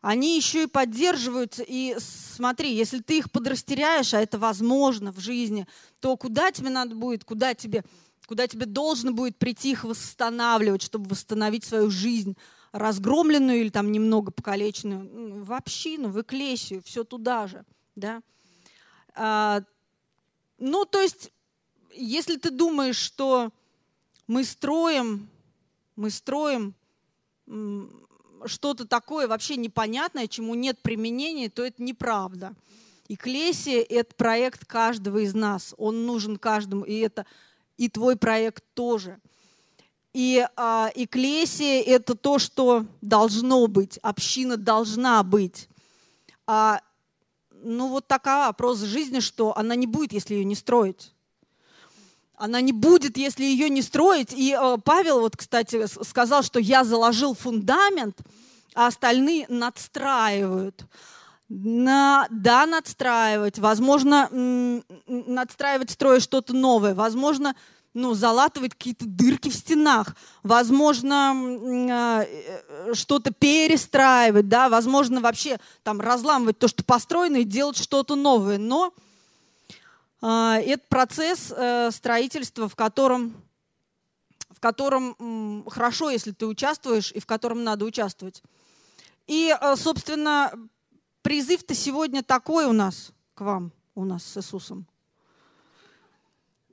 Они 0.01 0.37
еще 0.37 0.63
и 0.63 0.67
поддерживаются. 0.67 1.61
И 1.67 1.97
смотри, 1.99 2.73
если 2.73 2.99
ты 2.99 3.17
их 3.17 3.29
подрастеряешь, 3.31 4.13
а 4.13 4.21
это 4.21 4.39
возможно 4.39 5.11
в 5.11 5.19
жизни, 5.19 5.67
то 5.99 6.15
куда 6.15 6.53
тебе 6.53 6.69
надо 6.69 6.95
будет, 6.95 7.25
куда 7.25 7.53
тебе, 7.53 7.83
куда 8.29 8.47
тебе 8.47 8.67
должно 8.67 9.11
будет 9.11 9.37
прийти 9.37 9.71
их 9.71 9.85
восстанавливать, 9.85 10.83
чтобы 10.83 11.09
восстановить 11.09 11.63
свою 11.63 11.89
жизнь, 11.89 12.37
разгромленную 12.71 13.59
или 13.59 13.69
там 13.69 13.91
немного 13.91 14.29
покалеченную, 14.29 15.43
в 15.43 15.51
общину, 15.51 16.09
в 16.09 16.21
эклесию, 16.21 16.83
все 16.85 17.03
туда 17.03 17.47
же. 17.47 17.65
Да? 17.95 18.21
А, 19.15 19.63
ну, 20.59 20.85
то 20.85 21.01
есть, 21.01 21.31
если 21.91 22.35
ты 22.35 22.51
думаешь, 22.51 22.97
что 22.97 23.49
мы 24.27 24.43
строим, 24.43 25.27
мы 25.95 26.11
строим 26.11 26.75
что-то 28.45 28.85
такое 28.85 29.27
вообще 29.27 29.55
непонятное, 29.55 30.27
чему 30.27 30.53
нет 30.53 30.77
применения, 30.83 31.49
то 31.49 31.65
это 31.65 31.81
неправда. 31.81 32.53
Экклесия– 33.07 33.81
это 33.89 34.13
проект 34.13 34.67
каждого 34.67 35.17
из 35.17 35.33
нас. 35.33 35.73
Он 35.79 36.05
нужен 36.05 36.37
каждому, 36.37 36.85
и 36.85 36.93
это 36.99 37.25
и 37.79 37.87
твой 37.87 38.17
проект 38.17 38.63
тоже. 38.73 39.19
И 40.13 40.45
а, 40.57 40.91
экклесия– 40.95 41.81
это 41.85 42.13
то, 42.13 42.37
что 42.37 42.85
должно 43.01 43.67
быть, 43.67 43.97
община 43.99 44.57
должна 44.57 45.23
быть. 45.23 45.69
А 46.45 46.81
ну 47.51 47.87
вот 47.87 48.07
такова 48.07 48.51
проза 48.51 48.85
жизни, 48.85 49.21
что 49.21 49.57
она 49.57 49.75
не 49.75 49.87
будет, 49.87 50.11
если 50.11 50.35
ее 50.35 50.43
не 50.43 50.55
строить. 50.55 51.13
Она 52.35 52.59
не 52.59 52.73
будет, 52.73 53.17
если 53.17 53.45
ее 53.45 53.69
не 53.69 53.81
строить. 53.81 54.33
И 54.33 54.57
э, 54.59 54.77
Павел, 54.83 55.21
вот, 55.21 55.37
кстати, 55.37 55.85
сказал, 56.03 56.43
что 56.43 56.59
я 56.59 56.83
заложил 56.83 57.33
фундамент, 57.33 58.19
а 58.73 58.87
остальные 58.87 59.45
надстраивают. 59.47 60.85
На, 61.49 62.27
да, 62.29 62.67
надстраивать. 62.67 63.57
Возможно, 63.57 64.29
надстраивать, 65.07 65.89
строя 65.89 66.19
что-то 66.19 66.53
новое. 66.53 66.93
Возможно, 66.93 67.55
ну, 67.95 68.13
залатывать 68.13 68.73
какие-то 68.73 69.05
дырки 69.07 69.49
в 69.49 69.55
стенах, 69.55 70.15
возможно, 70.43 71.33
э, 71.35 72.93
что-то 72.93 73.33
перестраивать, 73.33 74.47
да, 74.47 74.69
возможно, 74.69 75.21
вообще 75.21 75.59
там 75.81 75.99
разламывать 75.99 76.59
то, 76.59 76.67
что 76.67 76.83
построено, 76.83 77.37
и 77.37 77.43
делать 77.43 77.77
что-то 77.77 78.15
новое. 78.15 78.59
Но 78.59 78.93
э, 80.21 80.27
это 80.27 80.83
процесс 80.87 81.51
э, 81.55 81.89
строительства, 81.91 82.69
в 82.69 82.75
котором, 82.75 83.33
в 84.51 84.59
котором 84.59 85.65
хорошо, 85.67 86.11
если 86.11 86.31
ты 86.31 86.45
участвуешь, 86.45 87.11
и 87.11 87.19
в 87.19 87.25
котором 87.25 87.63
надо 87.63 87.85
участвовать. 87.85 88.43
И, 89.25 89.55
э, 89.59 89.75
собственно, 89.75 90.51
призыв-то 91.29 91.75
сегодня 91.75 92.23
такой 92.23 92.65
у 92.65 92.73
нас, 92.73 93.11
к 93.35 93.41
вам, 93.41 93.71
у 93.93 94.03
нас 94.03 94.23
с 94.23 94.37
Иисусом 94.37 94.87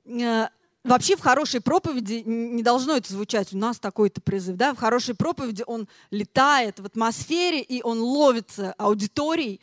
э, 0.03 0.47
Вообще 0.83 1.15
в 1.15 1.19
хорошей 1.19 1.61
проповеди 1.61 2.23
не 2.25 2.63
должно 2.63 2.97
это 2.97 3.13
звучать, 3.13 3.53
у 3.53 3.57
нас 3.59 3.77
такой-то 3.77 4.19
призыв. 4.19 4.55
Да? 4.55 4.73
В 4.73 4.77
хорошей 4.77 5.13
проповеди 5.13 5.63
он 5.67 5.87
летает 6.09 6.79
в 6.79 6.85
атмосфере, 6.87 7.61
и 7.61 7.83
он 7.83 7.99
ловится 7.99 8.73
аудиторией. 8.79 9.61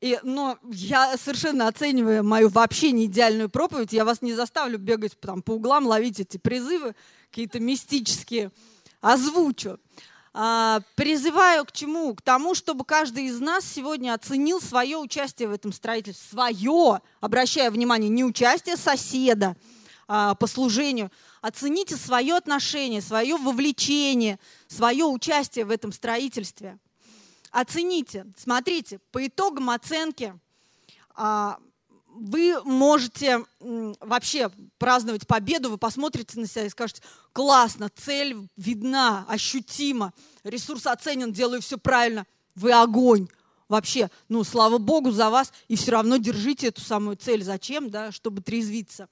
И, 0.00 0.18
но 0.24 0.58
я 0.64 1.16
совершенно 1.16 1.68
оценивая 1.68 2.24
мою 2.24 2.48
вообще 2.48 2.90
не 2.90 3.06
идеальную 3.06 3.48
проповедь, 3.48 3.92
я 3.92 4.04
вас 4.04 4.20
не 4.20 4.32
заставлю 4.34 4.78
бегать 4.78 5.16
там, 5.20 5.42
по 5.42 5.52
углам, 5.52 5.86
ловить 5.86 6.18
эти 6.18 6.38
призывы, 6.38 6.96
какие-то 7.30 7.60
мистические, 7.60 8.50
озвучу. 9.00 9.78
А, 10.40 10.82
призываю 10.94 11.64
к 11.64 11.72
чему? 11.72 12.14
К 12.14 12.22
тому, 12.22 12.54
чтобы 12.54 12.84
каждый 12.84 13.24
из 13.24 13.40
нас 13.40 13.64
сегодня 13.64 14.14
оценил 14.14 14.60
свое 14.60 14.96
участие 14.96 15.48
в 15.48 15.52
этом 15.52 15.72
строительстве. 15.72 16.28
Свое, 16.30 17.00
обращая 17.20 17.72
внимание, 17.72 18.08
не 18.08 18.22
участие 18.22 18.76
соседа, 18.76 19.56
а, 20.06 20.36
по 20.36 20.46
служению. 20.46 21.10
Оцените 21.40 21.96
свое 21.96 22.36
отношение, 22.36 23.02
свое 23.02 23.36
вовлечение, 23.36 24.38
свое 24.68 25.06
участие 25.06 25.64
в 25.64 25.72
этом 25.72 25.90
строительстве. 25.90 26.78
Оцените. 27.50 28.24
Смотрите, 28.36 29.00
по 29.10 29.26
итогам 29.26 29.70
оценки 29.70 30.38
а, 31.16 31.58
вы 32.20 32.62
можете 32.64 33.44
вообще 33.60 34.50
праздновать 34.78 35.26
победу, 35.26 35.70
вы 35.70 35.78
посмотрите 35.78 36.38
на 36.38 36.46
себя 36.46 36.66
и 36.66 36.70
скажете, 36.70 37.02
классно, 37.32 37.90
цель 37.94 38.36
видна, 38.56 39.24
ощутима, 39.28 40.12
ресурс 40.44 40.86
оценен, 40.86 41.32
делаю 41.32 41.60
все 41.62 41.78
правильно, 41.78 42.26
вы 42.54 42.72
огонь. 42.72 43.28
Вообще, 43.68 44.10
ну, 44.28 44.44
слава 44.44 44.78
Богу 44.78 45.10
за 45.10 45.28
вас, 45.28 45.52
и 45.68 45.76
все 45.76 45.92
равно 45.92 46.16
держите 46.16 46.68
эту 46.68 46.80
самую 46.80 47.16
цель. 47.16 47.44
Зачем? 47.44 47.90
Да, 47.90 48.12
чтобы 48.12 48.40
трезвиться. 48.40 49.08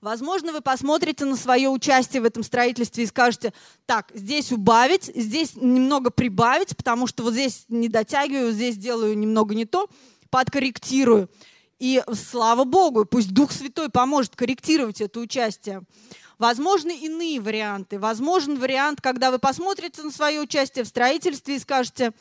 Возможно, 0.00 0.52
вы 0.52 0.60
посмотрите 0.60 1.24
на 1.24 1.34
свое 1.34 1.68
участие 1.68 2.22
в 2.22 2.24
этом 2.24 2.44
строительстве 2.44 3.02
и 3.02 3.08
скажете, 3.08 3.52
так, 3.86 4.12
здесь 4.14 4.52
убавить, 4.52 5.10
здесь 5.14 5.56
немного 5.56 6.10
прибавить, 6.10 6.76
потому 6.76 7.08
что 7.08 7.24
вот 7.24 7.32
здесь 7.32 7.64
не 7.68 7.88
дотягиваю, 7.88 8.52
здесь 8.52 8.76
делаю 8.76 9.18
немного 9.18 9.54
не 9.54 9.64
то, 9.64 9.88
подкорректирую. 10.30 11.28
И 11.78 12.02
слава 12.14 12.64
Богу, 12.64 13.04
пусть 13.04 13.32
Дух 13.32 13.52
Святой 13.52 13.90
поможет 13.90 14.34
корректировать 14.34 15.00
это 15.00 15.20
участие. 15.20 15.82
Возможны 16.38 16.96
иные 16.96 17.40
варианты. 17.40 17.98
Возможен 17.98 18.58
вариант, 18.58 19.00
когда 19.00 19.30
вы 19.30 19.38
посмотрите 19.38 20.02
на 20.02 20.10
свое 20.10 20.40
участие 20.40 20.84
в 20.84 20.88
строительстве 20.88 21.56
и 21.56 21.58
скажете, 21.58 22.12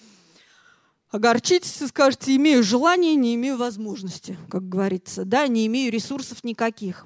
огорчитесь 1.10 1.82
и 1.82 1.88
скажете, 1.88 2.36
имею 2.36 2.64
желание, 2.64 3.16
не 3.16 3.36
имею 3.36 3.58
возможности, 3.58 4.38
как 4.50 4.68
говорится, 4.68 5.26
да, 5.26 5.48
не 5.48 5.68
имею 5.68 5.92
ресурсов 5.92 6.44
никаких. 6.44 7.06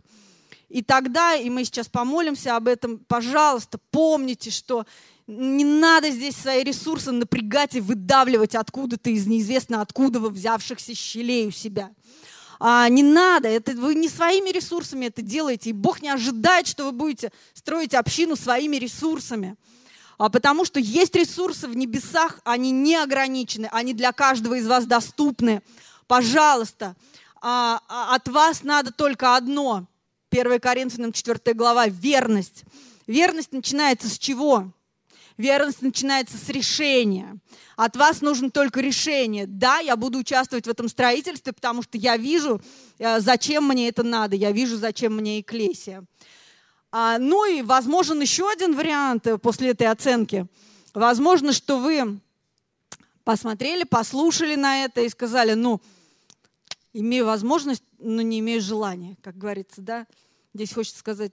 И 0.70 0.84
тогда, 0.84 1.36
и 1.36 1.50
мы 1.50 1.66
сейчас 1.66 1.88
помолимся 1.88 2.56
об 2.56 2.68
этом, 2.68 3.00
пожалуйста, 3.00 3.80
помните, 3.90 4.52
что 4.52 4.86
не 5.26 5.64
надо 5.64 6.12
здесь 6.12 6.36
свои 6.36 6.64
ресурсы 6.64 7.12
напрягать 7.12 7.76
и 7.76 7.82
выдавливать 7.82 8.56
откуда-то 8.56 9.10
из 9.10 9.28
неизвестно 9.28 9.82
откуда 9.82 10.20
вы 10.20 10.30
взявшихся 10.30 10.96
щелей 10.96 11.48
у 11.48 11.52
себя. 11.52 11.92
А, 12.60 12.90
не 12.90 13.04
надо, 13.04 13.48
это 13.48 13.72
вы 13.72 13.96
не 13.96 14.10
своими 14.10 14.50
ресурсами 14.50 15.06
это 15.06 15.22
делаете, 15.22 15.70
и 15.70 15.74
Бог 15.74 16.02
не 16.02 16.10
ожидает, 16.10 16.68
что 16.68 16.84
вы 16.84 16.92
будете 16.92 17.32
строить 17.54 17.94
общину 17.94 18.36
своими 18.36 18.76
ресурсами. 18.76 19.56
А 20.18 20.28
потому 20.30 20.66
что 20.66 20.82
есть 20.82 21.16
ресурсы 21.16 21.70
в 21.70 21.78
небесах, 21.78 22.42
они 22.44 22.72
не 22.72 22.98
ограничены, 22.98 23.70
они 23.72 23.94
для 23.94 24.12
каждого 24.12 24.56
из 24.56 24.68
вас 24.68 24.86
доступны. 24.86 25.62
Пожалуйста, 26.08 26.98
а, 27.42 27.82
а, 27.88 28.16
от 28.16 28.28
вас 28.28 28.64
надо 28.64 28.92
только 28.92 29.38
одно. 29.38 29.88
1 30.30 30.60
Коринфянам 30.60 31.14
4 31.14 31.54
глава– 31.54 31.88
верность. 31.88 32.66
Верность 33.08 33.54
начинается 33.54 34.10
с 34.10 34.18
чего? 34.18 34.74
Верность 35.40 35.82
начинается 35.82 36.38
с 36.38 36.50
решения. 36.50 37.40
От 37.78 37.96
вас 37.96 38.20
нужно 38.20 38.52
только 38.52 38.82
решение. 38.82 39.46
Да, 39.48 39.80
я 39.80 39.96
буду 39.96 40.18
участвовать 40.18 40.68
в 40.68 40.70
этом 40.70 40.90
строительстве, 40.90 41.54
потому 41.54 41.82
что 41.82 41.98
я 41.98 42.18
вижу, 42.18 42.62
э, 42.98 43.22
зачем 43.22 43.66
мне 43.66 43.88
это 43.88 44.04
надо. 44.04 44.36
Я 44.36 44.52
вижу, 44.52 44.76
зачем 44.76 45.16
мне 45.16 45.40
эклесия. 45.40 46.04
А, 46.92 47.18
ну 47.20 47.46
и 47.46 47.62
возможен 47.62 48.20
еще 48.20 48.52
один 48.52 48.76
вариант 48.76 49.28
э, 49.28 49.38
после 49.38 49.70
этой 49.70 49.88
оценки. 49.88 50.46
Возможно, 50.94 51.54
что 51.54 51.80
вы 51.80 52.20
посмотрели, 53.24 53.86
послушали 53.86 54.56
на 54.56 54.84
это 54.84 55.00
и 55.00 55.08
сказали, 55.08 55.54
ну, 55.54 55.80
имею 56.92 57.26
возможность, 57.26 57.84
но 57.98 58.22
не 58.22 58.40
имею 58.40 58.60
желания, 58.60 59.16
как 59.22 59.38
говорится, 59.38 59.80
да. 59.80 60.06
Здесь 60.54 60.74
хочется 60.74 61.00
сказать, 61.00 61.32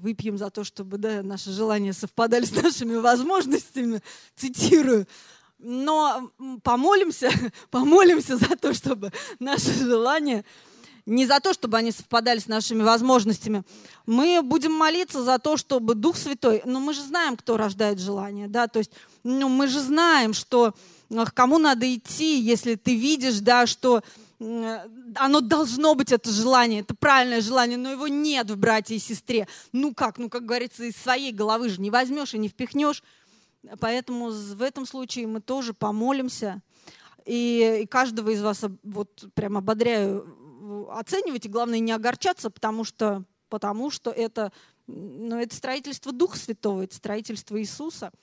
выпьем 0.00 0.38
за 0.38 0.50
то, 0.50 0.64
чтобы 0.64 0.98
да, 0.98 1.22
наши 1.22 1.50
желания 1.50 1.92
совпадали 1.92 2.44
с 2.44 2.52
нашими 2.52 2.96
возможностями, 2.96 4.02
цитирую. 4.36 5.06
Но 5.58 6.30
помолимся, 6.62 7.30
помолимся 7.70 8.36
за 8.36 8.56
то, 8.56 8.72
чтобы 8.72 9.12
наши 9.38 9.72
желания 9.72 10.44
не 11.06 11.26
за 11.26 11.40
то, 11.40 11.52
чтобы 11.52 11.76
они 11.76 11.92
совпадали 11.92 12.38
с 12.38 12.46
нашими 12.46 12.82
возможностями. 12.82 13.64
Мы 14.06 14.42
будем 14.42 14.72
молиться 14.72 15.22
за 15.22 15.38
то, 15.38 15.56
чтобы 15.56 15.94
Дух 15.94 16.16
Святой, 16.16 16.62
но 16.64 16.78
мы 16.78 16.94
же 16.94 17.02
знаем, 17.02 17.36
кто 17.36 17.56
рождает 17.56 17.98
желание, 17.98 18.48
да, 18.48 18.68
то 18.68 18.78
есть 18.78 18.92
ну, 19.24 19.48
мы 19.48 19.66
же 19.66 19.80
знаем, 19.80 20.34
что 20.34 20.74
э, 21.10 21.24
к 21.24 21.34
кому 21.34 21.58
надо 21.58 21.92
идти, 21.92 22.40
если 22.40 22.76
ты 22.76 22.94
видишь, 22.94 23.40
да, 23.40 23.66
что 23.66 24.02
оно 24.40 25.40
должно 25.42 25.94
быть, 25.94 26.12
это 26.12 26.30
желание, 26.30 26.80
это 26.80 26.94
правильное 26.94 27.42
желание, 27.42 27.76
но 27.76 27.90
его 27.90 28.08
нет 28.08 28.50
в 28.50 28.56
брате 28.56 28.96
и 28.96 28.98
сестре. 28.98 29.46
Ну 29.72 29.92
как, 29.94 30.16
ну 30.18 30.30
как 30.30 30.46
говорится, 30.46 30.84
из 30.84 30.96
своей 30.96 31.32
головы 31.32 31.68
же 31.68 31.80
не 31.80 31.90
возьмешь 31.90 32.32
и 32.32 32.38
не 32.38 32.48
впихнешь. 32.48 33.02
Поэтому 33.80 34.30
в 34.30 34.62
этом 34.62 34.86
случае 34.86 35.26
мы 35.26 35.42
тоже 35.42 35.74
помолимся. 35.74 36.62
И, 37.26 37.80
и 37.82 37.86
каждого 37.86 38.30
из 38.30 38.40
вас 38.40 38.64
вот 38.82 39.26
прям 39.34 39.58
ободряю 39.58 40.88
оценивать, 40.90 41.44
и 41.44 41.50
главное 41.50 41.78
не 41.78 41.92
огорчаться, 41.92 42.48
потому 42.48 42.84
что, 42.84 43.24
потому 43.50 43.90
что 43.90 44.10
это, 44.10 44.52
ну, 44.86 45.38
это 45.38 45.54
строительство 45.54 46.12
Духа 46.12 46.38
Святого, 46.38 46.82
это 46.84 46.94
строительство 46.96 47.60
Иисуса– 47.60 48.10